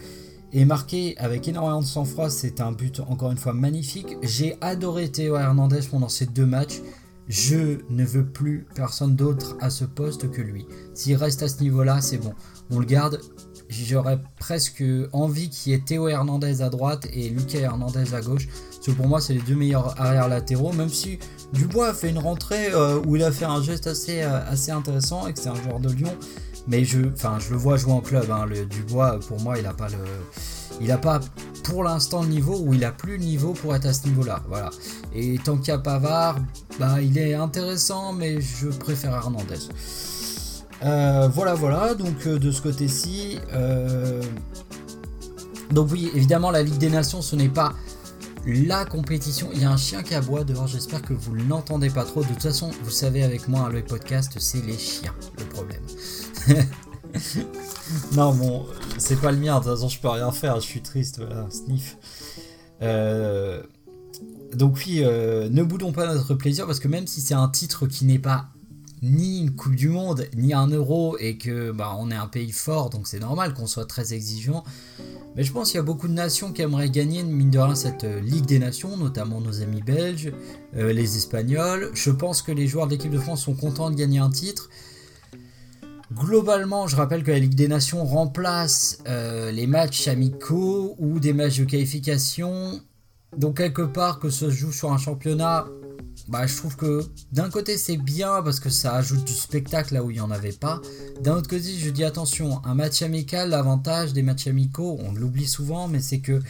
[0.52, 4.18] et marqué avec énormément de sang-froid, c'est un but encore une fois magnifique.
[4.22, 6.82] J'ai adoré Théo Hernandez pendant ces deux matchs.
[7.26, 10.66] Je ne veux plus personne d'autre à ce poste que lui.
[10.92, 12.34] S'il reste à ce niveau-là, c'est bon.
[12.70, 13.20] On le garde.
[13.70, 18.46] J'aurais presque envie qu'il y ait Théo Hernandez à droite et Lucas Hernandez à gauche.
[18.46, 20.74] Parce que pour moi, c'est les deux meilleurs arrière latéraux.
[20.74, 21.18] Même si
[21.52, 24.70] Dubois a fait une rentrée euh, où il a fait un geste assez, euh, assez
[24.70, 26.14] intéressant et que c'est un joueur de Lyon.
[26.66, 28.30] Mais je, le vois jouer en club.
[28.30, 28.46] Hein.
[28.46, 29.98] Le Dubois, pour moi, il n'a pas le,
[30.80, 31.20] il a pas
[31.64, 34.40] pour l'instant le niveau où il a plus le niveau pour être à ce niveau-là.
[34.48, 34.70] Voilà.
[35.14, 36.36] Et tant qu'il y a Pavard,
[36.78, 39.58] bah, il est intéressant, mais je préfère Hernandez.
[40.84, 41.94] Euh, voilà, voilà.
[41.94, 43.38] Donc de ce côté-ci.
[45.72, 47.72] Donc oui, évidemment, la Ligue des Nations, ce n'est pas
[48.46, 49.50] la compétition.
[49.54, 52.22] Il y a un chien qui aboie dehors, j'espère que vous l'entendez pas trop.
[52.22, 55.82] De toute façon, vous savez avec moi, le podcast, c'est les chiens, le problème.
[58.16, 58.66] non, bon,
[58.98, 61.46] c'est pas le mien, de toute façon, je peux rien faire, je suis triste, voilà,
[61.50, 61.96] sniff.
[62.82, 63.62] Euh,
[64.54, 67.86] donc oui, euh, ne boudons pas notre plaisir, parce que même si c'est un titre
[67.86, 68.48] qui n'est pas
[69.02, 72.52] ni une Coupe du Monde, ni un Euro, et que bah, on est un pays
[72.52, 74.62] fort, donc c'est normal qu'on soit très exigeant.
[75.36, 77.74] Mais je pense qu'il y a beaucoup de nations qui aimeraient gagner, mine de rien,
[77.74, 80.32] cette euh, Ligue des Nations, notamment nos amis belges,
[80.76, 81.90] euh, les Espagnols.
[81.94, 84.68] Je pense que les joueurs de l'équipe de France sont contents de gagner un titre.
[86.12, 91.32] Globalement, je rappelle que la Ligue des Nations remplace euh, les matchs amicaux ou des
[91.32, 92.80] matchs de qualification.
[93.36, 95.66] Donc quelque part que ça se joue sur un championnat,
[96.28, 100.02] bah, je trouve que d'un côté c'est bien parce que ça ajoute du spectacle là
[100.02, 100.80] où il n'y en avait pas.
[101.20, 105.46] D'un autre côté, je dis attention, un match amical, l'avantage des matchs amicaux, on l'oublie
[105.46, 106.40] souvent, mais c'est que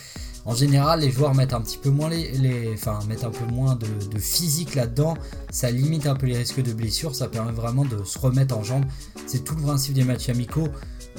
[0.44, 3.76] en général les joueurs mettent un petit peu moins les, enfin mettent un peu moins
[3.76, 5.16] de, de physique là-dedans.
[5.50, 8.62] Ça limite un peu les risques de blessures, ça permet vraiment de se remettre en
[8.62, 8.84] jambes.
[9.26, 10.68] C'est tout le principe des matchs amicaux.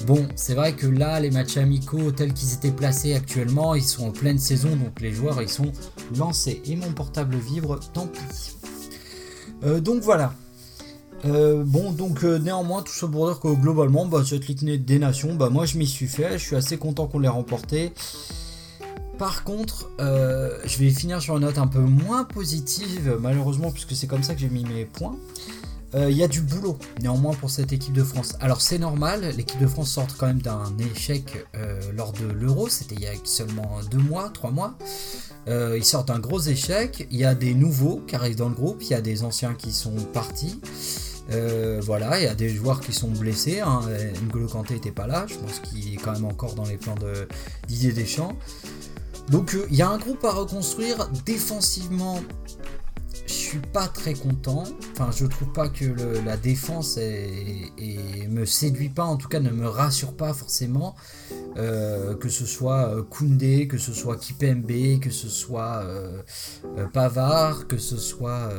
[0.06, 4.08] Bon, c'est vrai que là, les matchs amicaux tels qu'ils étaient placés actuellement, ils sont
[4.08, 5.72] en pleine saison, donc les joueurs, ils sont
[6.18, 6.62] lancés.
[6.66, 8.58] Et mon portable vibre, tant pis.
[9.64, 10.34] Euh, donc voilà.
[11.26, 15.00] Euh, bon, donc euh, néanmoins, tout ça pour dire que globalement, bah, cette Ligue des
[15.00, 17.94] Nations, bah, moi je m'y suis fait, je suis assez content qu'on l'ait remporté.
[19.18, 24.08] Par contre, je vais finir sur une note un peu moins positive, malheureusement, puisque c'est
[24.08, 25.16] comme ça que j'ai mis mes points.
[25.96, 28.34] Euh, il y a du boulot néanmoins pour cette équipe de France.
[28.39, 32.68] Alors c'est normal, l'équipe de France sort quand même d'un échec euh, lors de l'Euro,
[32.68, 34.76] c'était il y a seulement deux mois, trois mois.
[35.48, 38.56] Euh, ils sortent d'un gros échec, il y a des nouveaux qui arrivent dans le
[38.56, 40.60] groupe, il y a des anciens qui sont partis.
[41.82, 43.60] voilà, il y a des joueurs qui sont blessés.
[43.60, 43.82] Hein.
[44.24, 46.96] N'Golo Kanté n'était pas là, je pense qu'il est quand même encore dans les plans
[46.96, 47.28] de
[47.68, 48.36] Didier Deschamps.
[49.30, 52.20] Donc il y a un groupe à reconstruire défensivement
[53.26, 54.63] je suis pas très content.
[54.91, 55.86] Enfin, je trouve pas que
[56.26, 60.95] la défense me séduit pas, en tout cas ne me rassure pas forcément.
[61.55, 66.24] Euh, que ce soit euh, Koundé, que ce soit Kipembe, que ce soit euh,
[66.91, 68.49] Pavard, que ce soit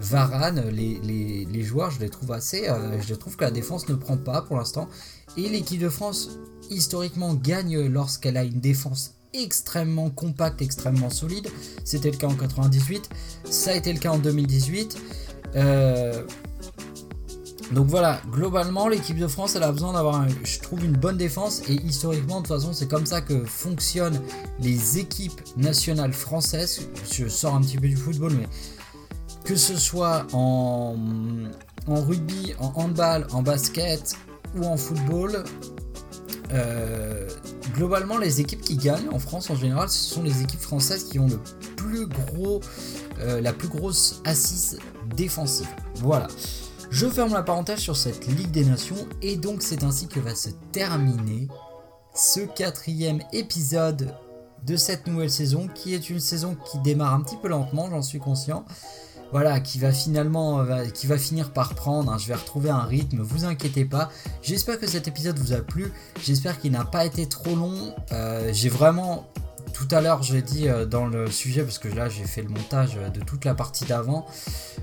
[0.00, 2.68] Varane, les, joueurs, je les trouve assez.
[3.06, 4.88] je trouve que la défense ne prend pas pour l'instant.
[5.36, 6.38] Et l'équipe de France,
[6.70, 11.48] historiquement, gagne lorsqu'elle a une défense extrêmement compact, extrêmement solide.
[11.84, 13.10] C'était le cas en 98,
[13.44, 14.96] ça a été le cas en 2018.
[15.56, 16.24] Euh,
[17.72, 21.62] donc voilà, globalement, l'équipe de France, elle a besoin d'avoir, je trouve, une bonne défense.
[21.68, 24.20] Et historiquement, de toute façon, c'est comme ça que fonctionnent
[24.60, 26.88] les équipes nationales françaises.
[27.10, 28.48] Je sors un petit peu du football, mais
[29.44, 30.96] que ce soit en,
[31.86, 34.14] rugby, en handball, en basket
[34.56, 35.44] ou en football,
[36.52, 37.28] euh,
[37.74, 41.18] globalement, les équipes qui gagnent en France en général, ce sont les équipes françaises qui
[41.18, 41.38] ont le
[41.76, 42.60] plus gros,
[43.20, 44.78] euh, la plus grosse assise
[45.14, 45.68] défensive.
[45.96, 46.28] Voilà.
[46.90, 50.34] Je ferme la parenthèse sur cette Ligue des Nations et donc c'est ainsi que va
[50.34, 51.48] se terminer
[52.14, 54.14] ce quatrième épisode
[54.64, 58.02] de cette nouvelle saison qui est une saison qui démarre un petit peu lentement, j'en
[58.02, 58.64] suis conscient
[59.34, 62.12] voilà, qui va finalement, euh, qui va finir par prendre.
[62.12, 62.18] Hein.
[62.18, 64.08] je vais retrouver un rythme, vous inquiétez pas.
[64.42, 65.92] J'espère que cet épisode vous a plu.
[66.22, 67.96] J'espère qu'il n'a pas été trop long.
[68.12, 69.26] Euh, j'ai vraiment
[69.72, 72.48] tout à l'heure, j'ai dit euh, dans le sujet, parce que là j'ai fait le
[72.48, 74.24] montage de toute la partie d'avant,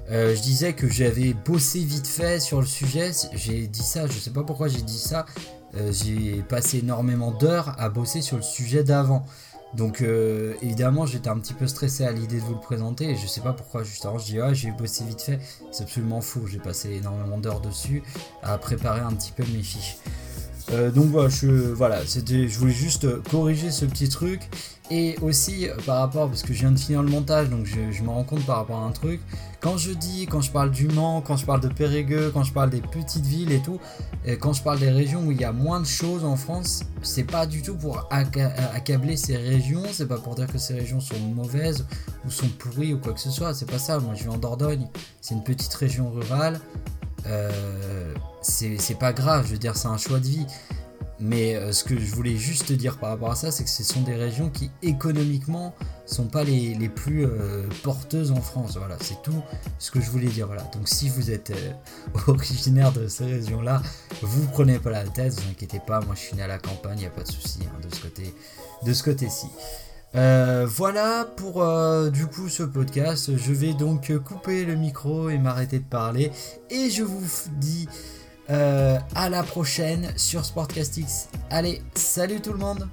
[0.10, 3.14] je disais que j'avais bossé vite fait sur le sujet.
[3.34, 5.26] J'ai dit ça, je sais pas pourquoi j'ai dit ça.
[5.92, 9.26] j'ai passé énormément d'heures à bosser sur le sujet d'avant.
[9.74, 13.16] Donc euh, évidemment j'étais un petit peu stressé à l'idée de vous le présenter et
[13.16, 15.40] je sais pas pourquoi juste avant je dis ah j'ai bossé vite fait,
[15.72, 18.04] c'est absolument fou, j'ai passé énormément d'heures dessus
[18.44, 19.98] à préparer un petit peu mes fiches.
[20.72, 21.30] Euh, donc voilà,
[21.74, 24.50] voilà, c'était, je voulais juste corriger ce petit truc
[24.92, 28.04] et aussi euh, par rapport, parce que je viens de finir le montage, donc je,
[28.04, 29.22] me rends compte par rapport à un truc.
[29.62, 32.52] Quand je dis, quand je parle du Mans, quand je parle de Périgueux, quand je
[32.52, 33.80] parle des petites villes et tout,
[34.26, 36.84] et quand je parle des régions où il y a moins de choses en France,
[37.02, 41.00] c'est pas du tout pour accabler ces régions, c'est pas pour dire que ces régions
[41.00, 41.86] sont mauvaises
[42.26, 44.00] ou sont pourries ou quoi que ce soit, c'est pas ça.
[44.00, 44.88] Moi je vis en Dordogne,
[45.22, 46.60] c'est une petite région rurale,
[47.28, 50.46] euh, c'est pas grave, je veux dire, c'est un choix de vie.
[51.22, 53.84] Mais euh, ce que je voulais juste dire par rapport à ça, c'est que ce
[53.84, 55.76] sont des régions qui économiquement
[56.08, 58.76] sont pas les, plus euh, porteuses en France.
[58.78, 59.42] Voilà, c'est tout
[59.78, 60.48] ce que je voulais dire.
[60.48, 60.64] Voilà.
[60.74, 61.72] Donc si vous êtes euh,
[62.28, 63.84] originaire de ces régions-là,
[64.24, 66.02] vous prenez pas la tête, vous inquiétez pas.
[66.02, 67.94] Moi, je suis né à la campagne, il n'y a pas de souci hein, de
[67.94, 68.34] ce côté,
[68.84, 69.48] de ce côté-ci.
[70.14, 71.64] voilà pour
[72.12, 73.38] du coup ce podcast.
[73.38, 76.32] Je vais donc couper le micro et m'arrêter de parler.
[76.72, 77.24] Et je vous
[77.60, 77.88] dis
[78.50, 81.30] euh, à la prochaine sur Sportcastix.
[81.50, 82.88] Allez, salut tout le monde